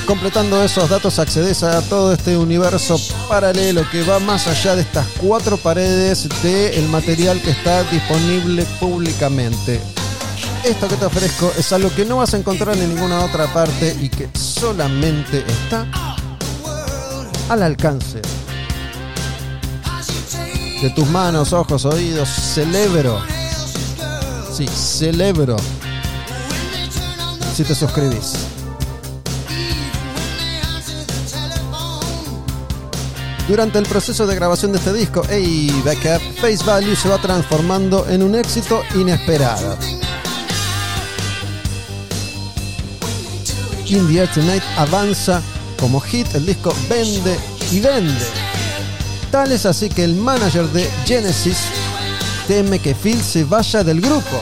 Completando 0.10 0.64
esos 0.64 0.90
datos 0.90 1.20
accedes 1.20 1.62
a 1.62 1.84
todo 1.84 2.12
este 2.12 2.36
universo 2.36 3.00
paralelo 3.28 3.88
que 3.92 4.02
va 4.02 4.18
más 4.18 4.48
allá 4.48 4.76
de 4.76 4.82
estas 4.82 5.06
cuatro 5.22 5.56
paredes 5.56 6.28
del 6.42 6.90
material 6.90 7.40
que 7.40 7.52
está 7.52 7.84
disponible 7.84 8.66
públicamente. 8.80 9.80
Esto 10.64 10.88
que 10.88 10.96
te 10.96 11.06
ofrezco 11.06 11.54
es 11.56 11.72
algo 11.74 11.94
que 11.94 12.06
no 12.06 12.18
vas 12.18 12.34
a 12.34 12.38
encontrar 12.38 12.76
en 12.76 12.96
ninguna 12.96 13.24
otra 13.24 13.54
parte 13.54 13.96
y 14.02 14.10
que 14.10 14.28
solamente 14.34 15.46
está 15.48 15.86
al 17.48 17.62
alcance 17.62 18.20
de 20.82 20.90
tus 20.90 21.08
manos, 21.08 21.54
ojos, 21.54 21.86
oídos. 21.86 22.30
Celebro. 22.30 23.22
Sí, 24.52 24.66
celebro. 24.68 25.56
Si 27.56 27.64
te 27.64 27.76
suscribís. 27.76 28.49
Durante 33.50 33.80
el 33.80 33.86
proceso 33.86 34.28
de 34.28 34.36
grabación 34.36 34.72
de 34.72 34.78
este 34.78 34.94
disco, 34.94 35.24
Hey 35.28 35.72
Backup, 35.84 36.22
Face 36.40 36.64
Value 36.64 36.96
se 36.96 37.10
va 37.10 37.18
transformando 37.18 38.08
en 38.08 38.22
un 38.22 38.36
éxito 38.36 38.84
inesperado. 38.94 39.76
In 43.88 44.08
the 44.08 44.20
Air 44.20 44.30
Tonight 44.32 44.62
avanza 44.78 45.42
como 45.80 46.00
hit, 46.00 46.28
el 46.36 46.46
disco 46.46 46.72
vende 46.88 47.40
y 47.72 47.80
vende. 47.80 48.24
Tal 49.32 49.52
es 49.52 49.66
así 49.66 49.90
que 49.90 50.04
el 50.04 50.14
manager 50.14 50.68
de 50.68 50.88
Genesis 51.08 51.58
teme 52.48 52.78
que 52.78 52.94
Phil 52.94 53.20
se 53.20 53.46
vaya 53.46 53.84
del 53.84 54.00
grupo. 54.00 54.42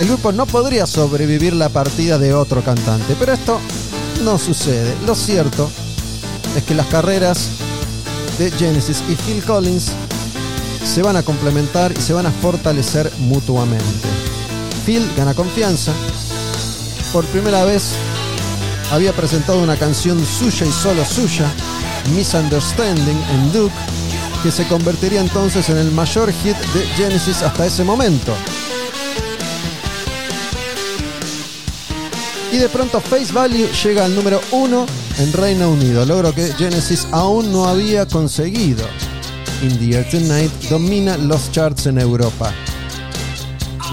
El 0.00 0.08
grupo 0.08 0.32
no 0.32 0.46
podría 0.46 0.86
sobrevivir 0.86 1.52
la 1.52 1.68
partida 1.68 2.16
de 2.16 2.32
otro 2.32 2.64
cantante, 2.64 3.14
pero 3.18 3.34
esto 3.34 3.60
no 4.24 4.38
sucede. 4.38 4.96
Lo 5.04 5.14
cierto 5.14 5.68
es 6.56 6.62
que 6.64 6.74
las 6.74 6.86
carreras 6.86 7.48
de 8.38 8.50
Genesis 8.50 9.02
y 9.08 9.14
Phil 9.14 9.42
Collins 9.42 9.92
se 10.84 11.02
van 11.02 11.16
a 11.16 11.22
complementar 11.22 11.92
y 11.92 12.00
se 12.00 12.12
van 12.12 12.26
a 12.26 12.30
fortalecer 12.30 13.10
mutuamente. 13.18 14.08
Phil 14.84 15.08
gana 15.16 15.34
confianza. 15.34 15.92
Por 17.12 17.24
primera 17.26 17.64
vez 17.64 17.92
había 18.90 19.12
presentado 19.12 19.62
una 19.62 19.76
canción 19.76 20.24
suya 20.24 20.66
y 20.66 20.72
solo 20.72 21.04
suya, 21.04 21.50
Misunderstanding 22.14 23.22
en 23.32 23.52
Duke, 23.52 23.74
que 24.42 24.50
se 24.50 24.66
convertiría 24.66 25.20
entonces 25.20 25.68
en 25.70 25.78
el 25.78 25.90
mayor 25.92 26.32
hit 26.32 26.56
de 26.74 26.86
Genesis 26.96 27.42
hasta 27.42 27.66
ese 27.66 27.84
momento. 27.84 28.34
Y 32.50 32.58
de 32.58 32.68
pronto 32.68 33.00
Face 33.00 33.32
Value 33.32 33.68
llega 33.82 34.04
al 34.04 34.14
número 34.14 34.40
uno 34.50 34.84
en 35.22 35.32
Reino 35.32 35.70
Unido, 35.70 36.04
logro 36.04 36.34
que 36.34 36.52
Genesis 36.54 37.06
aún 37.12 37.52
no 37.52 37.68
había 37.68 38.06
conseguido. 38.06 38.84
In 39.62 39.78
the 39.78 39.96
Air 39.96 40.10
Tonight 40.10 40.50
domina 40.68 41.16
los 41.16 41.52
charts 41.52 41.86
en 41.86 41.98
Europa. 41.98 42.52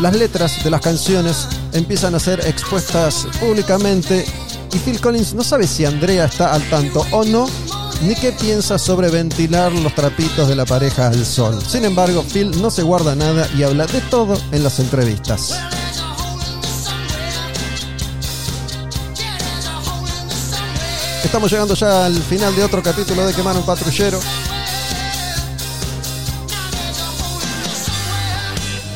Las 0.02 0.16
letras 0.16 0.64
de 0.64 0.72
las 0.72 0.82
canciones 0.82 1.48
empiezan 1.74 2.16
a 2.16 2.20
ser 2.20 2.40
expuestas 2.48 3.28
públicamente 3.40 4.26
y 4.74 4.78
Phil 4.80 5.00
Collins 5.00 5.36
no 5.36 5.44
sabe 5.44 5.68
si 5.68 5.86
Andrea 5.86 6.26
está 6.26 6.54
al 6.54 6.68
tanto 6.70 7.06
o 7.12 7.24
no, 7.24 7.48
ni 8.02 8.16
qué 8.16 8.32
piensa 8.32 8.80
sobre 8.80 9.10
ventilar 9.10 9.72
los 9.72 9.94
trapitos 9.94 10.48
de 10.48 10.56
la 10.56 10.66
pareja 10.66 11.08
al 11.08 11.26
sol. 11.26 11.60
Sin 11.68 11.86
embargo, 11.86 12.24
Phil 12.24 12.60
no 12.60 12.72
se 12.72 12.82
guarda 12.82 13.14
nada 13.16 13.48
y 13.56 13.62
habla 13.62 13.86
de 13.86 14.02
todo 14.02 14.36
en 14.52 14.64
las 14.64 14.80
entrevistas. 14.80 15.60
Estamos 21.30 21.52
llegando 21.52 21.76
ya 21.76 22.08
al 22.08 22.24
final 22.24 22.56
de 22.56 22.64
otro 22.64 22.82
capítulo 22.82 23.24
de 23.28 23.36
Quemar 23.36 23.56
un 23.56 23.62
Patrullero. 23.62 24.20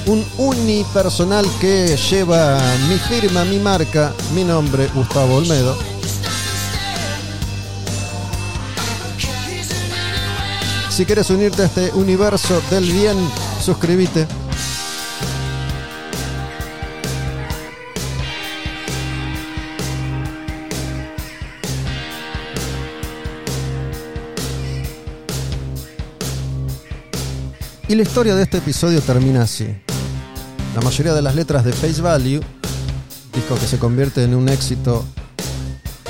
Un 0.08 0.26
unipersonal 0.40 1.46
que 1.62 1.96
lleva 1.96 2.60
mi 2.90 2.98
firma, 2.98 3.46
mi 3.46 3.60
marca, 3.60 4.12
mi 4.34 4.44
nombre, 4.44 4.90
Gustavo 4.96 5.36
Olmedo. 5.36 5.78
Si 10.90 11.06
quieres 11.06 11.30
unirte 11.30 11.62
a 11.62 11.66
este 11.66 11.92
universo 11.92 12.64
del 12.72 12.92
bien, 12.92 13.16
suscríbete. 13.64 14.26
Y 27.94 27.96
la 27.96 28.02
historia 28.02 28.34
de 28.34 28.42
este 28.42 28.58
episodio 28.58 29.02
termina 29.02 29.44
así. 29.44 29.68
La 30.74 30.82
mayoría 30.82 31.14
de 31.14 31.22
las 31.22 31.36
letras 31.36 31.64
de 31.64 31.74
Face 31.74 32.02
Value, 32.02 32.42
disco 33.32 33.54
que 33.54 33.68
se 33.68 33.78
convierte 33.78 34.24
en 34.24 34.34
un 34.34 34.50
éxito 34.50 35.06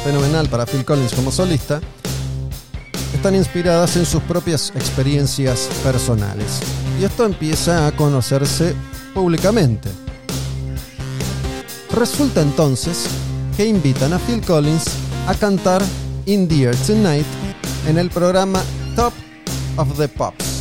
fenomenal 0.01 0.47
para 0.47 0.65
Phil 0.65 0.85
Collins 0.85 1.11
como 1.13 1.29
solista, 1.29 1.81
están 3.13 3.35
inspiradas 3.35 3.97
en 3.97 4.05
sus 4.05 4.23
propias 4.23 4.71
experiencias 4.73 5.67
personales. 5.83 6.61
Y 7.01 7.03
esto 7.03 7.25
empieza 7.25 7.85
a 7.85 7.91
conocerse 7.91 8.73
públicamente. 9.13 9.89
Resulta 11.93 12.43
entonces 12.43 13.07
que 13.57 13.65
invitan 13.65 14.13
a 14.13 14.19
Phil 14.19 14.39
Collins 14.39 14.85
a 15.27 15.35
cantar 15.35 15.83
In 16.27 16.47
the 16.47 16.63
Air 16.63 16.77
Tonight 16.77 17.25
en 17.89 17.97
el 17.97 18.09
programa 18.09 18.61
Top 18.95 19.11
of 19.75 19.97
the 19.97 20.07
Pops, 20.07 20.52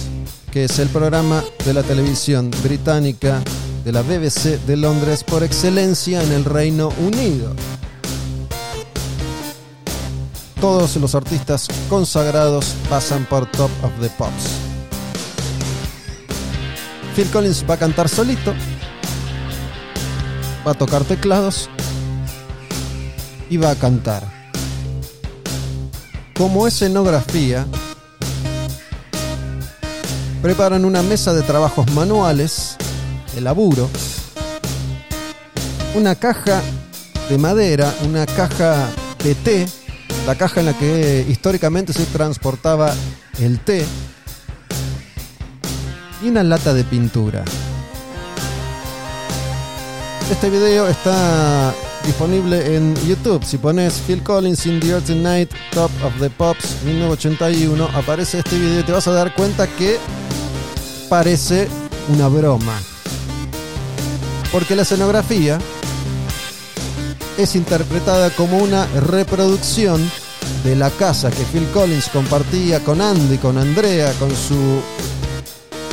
que 0.53 0.64
es 0.64 0.78
el 0.78 0.88
programa 0.90 1.42
de 1.64 1.72
la 1.72 1.82
televisión 1.82 2.50
británica 2.62 3.42
de 3.84 3.92
la 3.92 4.03
BBC 4.03 4.61
de 4.66 4.76
Londres 4.76 5.24
por 5.24 5.42
excelencia 5.42 6.22
en 6.22 6.30
el 6.30 6.44
Reino 6.44 6.90
Unido. 7.00 7.55
Todos 10.61 10.96
los 10.96 11.14
artistas 11.14 11.68
consagrados 11.88 12.74
pasan 12.90 13.24
por 13.24 13.50
Top 13.50 13.70
of 13.82 13.92
the 14.03 14.11
Pops. 14.11 14.50
Phil 17.16 17.28
Collins 17.30 17.64
va 17.68 17.74
a 17.74 17.78
cantar 17.78 18.11
solito, 18.11 18.53
va 20.66 20.72
a 20.72 20.74
tocar 20.74 21.03
teclados 21.05 21.70
y 23.48 23.57
va 23.57 23.70
a 23.70 23.74
cantar. 23.74 24.22
Como 26.36 26.66
escenografía, 26.66 27.66
preparan 30.43 30.84
una 30.84 31.03
mesa 31.03 31.32
de 31.32 31.43
trabajos 31.43 31.88
manuales, 31.93 32.76
de 33.32 33.40
laburo, 33.40 33.88
una 35.95 36.16
caja 36.16 36.61
de 37.30 37.38
madera, 37.38 37.95
una 38.05 38.26
caja 38.26 38.88
de 39.22 39.36
té, 39.36 39.68
la 40.26 40.34
caja 40.34 40.59
en 40.59 40.66
la 40.66 40.74
que 40.74 41.24
históricamente 41.28 41.93
se 41.93 42.05
transportaba 42.07 42.93
el 43.38 43.61
té, 43.61 43.86
y 46.22 46.28
una 46.28 46.43
lata 46.43 46.74
de 46.74 46.82
pintura. 46.82 47.45
Este 50.28 50.51
video 50.51 50.88
está 50.88 51.72
disponible 52.05 52.74
en 52.74 52.97
YouTube. 53.07 53.45
Si 53.45 53.59
pones 53.59 54.03
Phil 54.07 54.22
Collins 54.22 54.66
in 54.66 54.80
the 54.80 54.90
Earth 54.90 55.07
Tonight, 55.07 55.53
Top 55.72 55.90
of 56.03 56.12
the 56.18 56.30
Pops 56.30 56.82
1981, 56.84 57.88
aparece 57.95 58.40
este 58.40 58.59
video 58.59 58.80
y 58.80 58.82
te 58.82 58.90
vas 58.90 59.07
a 59.07 59.12
dar 59.12 59.34
cuenta 59.34 59.68
que 59.68 59.99
parece 61.12 61.68
una 62.08 62.26
broma. 62.26 62.80
Porque 64.50 64.74
la 64.74 64.80
escenografía 64.80 65.58
es 67.36 67.54
interpretada 67.54 68.30
como 68.30 68.56
una 68.56 68.86
reproducción 68.86 70.10
de 70.64 70.74
la 70.74 70.88
casa 70.88 71.30
que 71.30 71.44
Phil 71.52 71.68
Collins 71.74 72.08
compartía 72.08 72.80
con 72.80 73.02
Andy, 73.02 73.36
con 73.36 73.58
Andrea, 73.58 74.10
con 74.18 74.30
su 74.30 74.80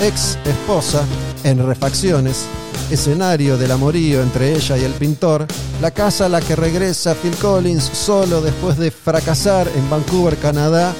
ex 0.01 0.37
esposa 0.45 1.03
en 1.43 1.67
refacciones, 1.67 2.45
escenario 2.89 3.57
del 3.57 3.71
amorío 3.71 4.21
entre 4.21 4.55
ella 4.55 4.77
y 4.77 4.85
el 4.85 4.93
pintor, 4.93 5.45
la 5.81 5.91
casa 5.91 6.27
a 6.27 6.29
la 6.29 6.39
que 6.39 6.55
regresa 6.55 7.13
Phil 7.13 7.35
Collins 7.35 7.83
solo 7.83 8.39
después 8.39 8.77
de 8.77 8.89
fracasar 8.89 9.67
en 9.75 9.89
Vancouver, 9.89 10.37
Canadá, 10.37 10.95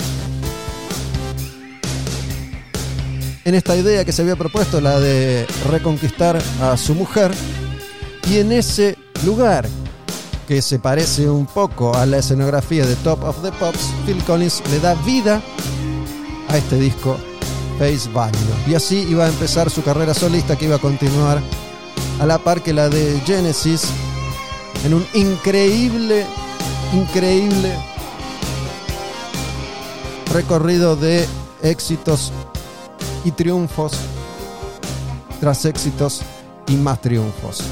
en 3.50 3.56
esta 3.56 3.76
idea 3.76 4.06
que 4.06 4.12
se 4.12 4.22
había 4.22 4.36
propuesto, 4.36 4.80
la 4.80 5.00
de 5.00 5.48
reconquistar 5.70 6.40
a 6.62 6.78
su 6.78 6.94
mujer, 6.94 7.32
y 8.30 8.38
en 8.38 8.52
ese 8.52 8.96
lugar 9.26 9.68
que 10.48 10.62
se 10.62 10.78
parece 10.78 11.28
un 11.28 11.48
poco 11.48 11.96
a 11.96 12.06
la 12.06 12.20
escenografía 12.20 12.86
de 12.86 12.96
Top 12.98 13.24
of 13.24 13.42
the 13.42 13.52
Pops, 13.54 13.92
Phil 14.06 14.24
Collins 14.24 14.62
le 14.70 14.80
da 14.80 14.94
vida 15.04 15.42
a 16.48 16.58
este 16.58 16.80
disco 16.80 17.18
Face 17.80 18.08
Value. 18.14 18.38
Y 18.68 18.76
así 18.76 19.08
iba 19.10 19.26
a 19.26 19.30
empezar 19.30 19.72
su 19.72 19.84
carrera 19.84 20.14
solista 20.14 20.56
que 20.56 20.66
iba 20.66 20.76
a 20.76 20.80
continuar 20.80 21.42
a 22.20 22.26
la 22.28 22.38
par 22.38 22.62
que 22.62 22.72
la 22.72 22.88
de 22.88 23.20
Genesis 23.26 23.86
en 24.86 24.94
un 24.94 25.06
increíble, 25.16 26.26
increíble 26.94 27.76
recorrido 30.32 30.96
de 30.96 31.26
éxitos 31.64 32.32
y 33.26 33.32
triunfos 33.32 33.94
tras 35.40 35.66
éxitos 35.66 36.22
y 36.68 36.76
más 36.76 37.02
triunfos. 37.02 37.64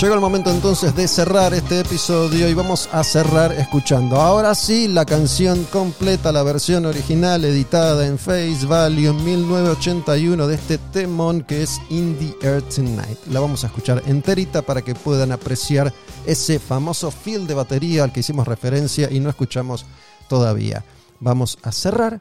Llegó 0.00 0.14
el 0.14 0.20
momento 0.20 0.50
entonces 0.50 0.96
de 0.96 1.06
cerrar 1.06 1.52
este 1.52 1.80
episodio 1.80 2.48
y 2.48 2.54
vamos 2.54 2.88
a 2.90 3.04
cerrar 3.04 3.52
escuchando. 3.52 4.18
Ahora 4.18 4.54
sí, 4.54 4.88
la 4.88 5.04
canción 5.04 5.64
completa, 5.64 6.32
la 6.32 6.42
versión 6.42 6.86
original 6.86 7.44
editada 7.44 8.06
en 8.06 8.18
Face 8.18 8.64
Value 8.64 9.12
1981 9.12 10.46
de 10.46 10.54
este 10.54 10.78
temón 10.78 11.42
que 11.42 11.64
es 11.64 11.82
In 11.90 12.16
the 12.18 12.48
Air 12.48 12.62
Tonight. 12.62 13.18
La 13.30 13.40
vamos 13.40 13.62
a 13.62 13.66
escuchar 13.66 14.02
enterita 14.06 14.62
para 14.62 14.80
que 14.80 14.94
puedan 14.94 15.32
apreciar 15.32 15.92
ese 16.24 16.58
famoso 16.58 17.10
feel 17.10 17.46
de 17.46 17.52
batería 17.52 18.02
al 18.02 18.12
que 18.12 18.20
hicimos 18.20 18.48
referencia 18.48 19.10
y 19.10 19.20
no 19.20 19.28
escuchamos 19.28 19.84
todavía. 20.30 20.82
Vamos 21.20 21.58
a 21.62 21.70
cerrar. 21.70 22.20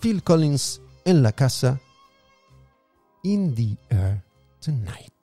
Phil 0.00 0.22
Collins 0.22 0.80
en 1.04 1.22
la 1.22 1.32
casa. 1.32 1.80
In 3.22 3.54
the 3.54 3.76
Air 3.94 4.24
Tonight. 4.60 5.19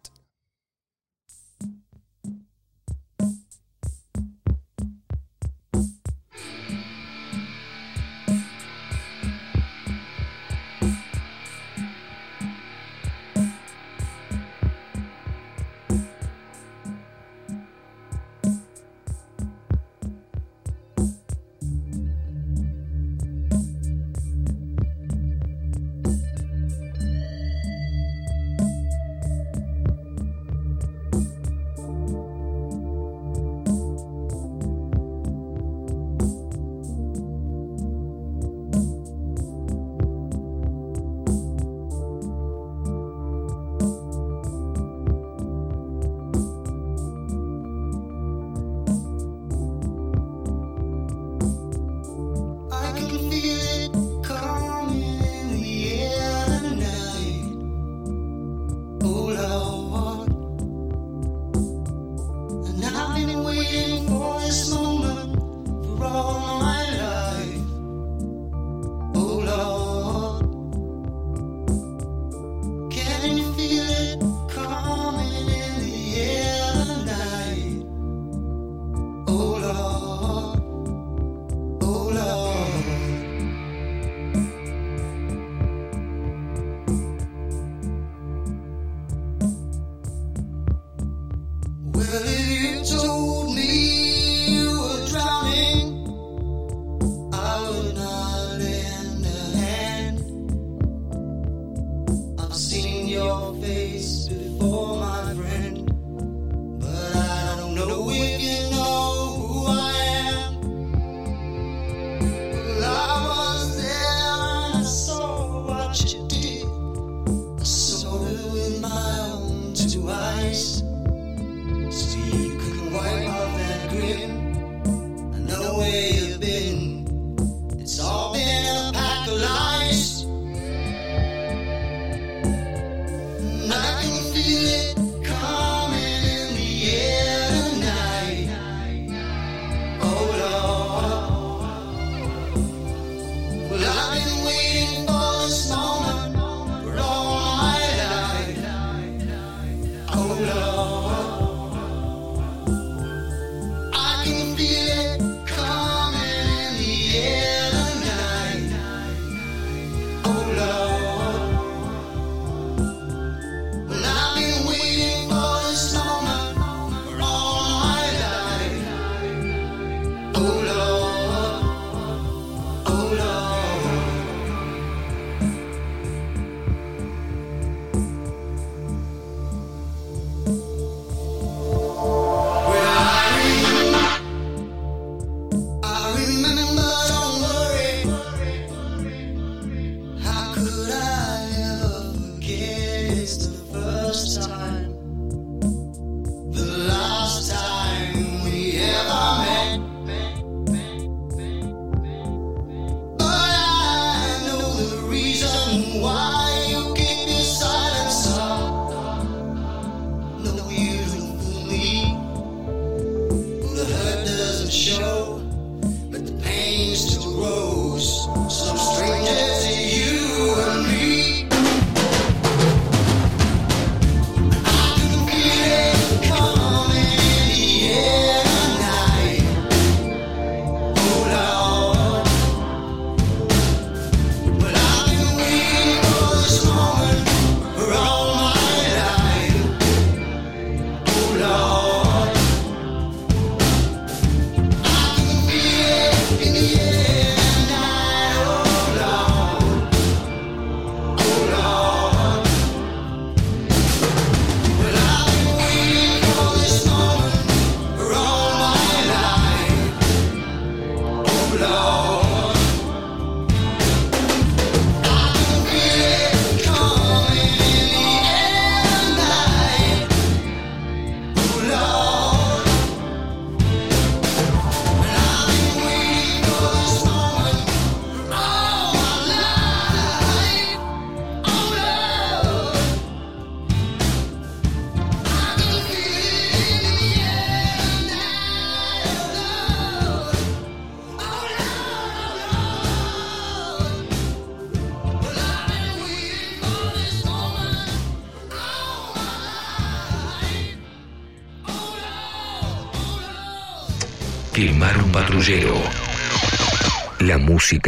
to 92.89 93.16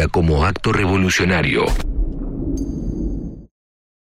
como 0.09 0.43
acto 0.43 0.73
revolucionario. 0.73 1.65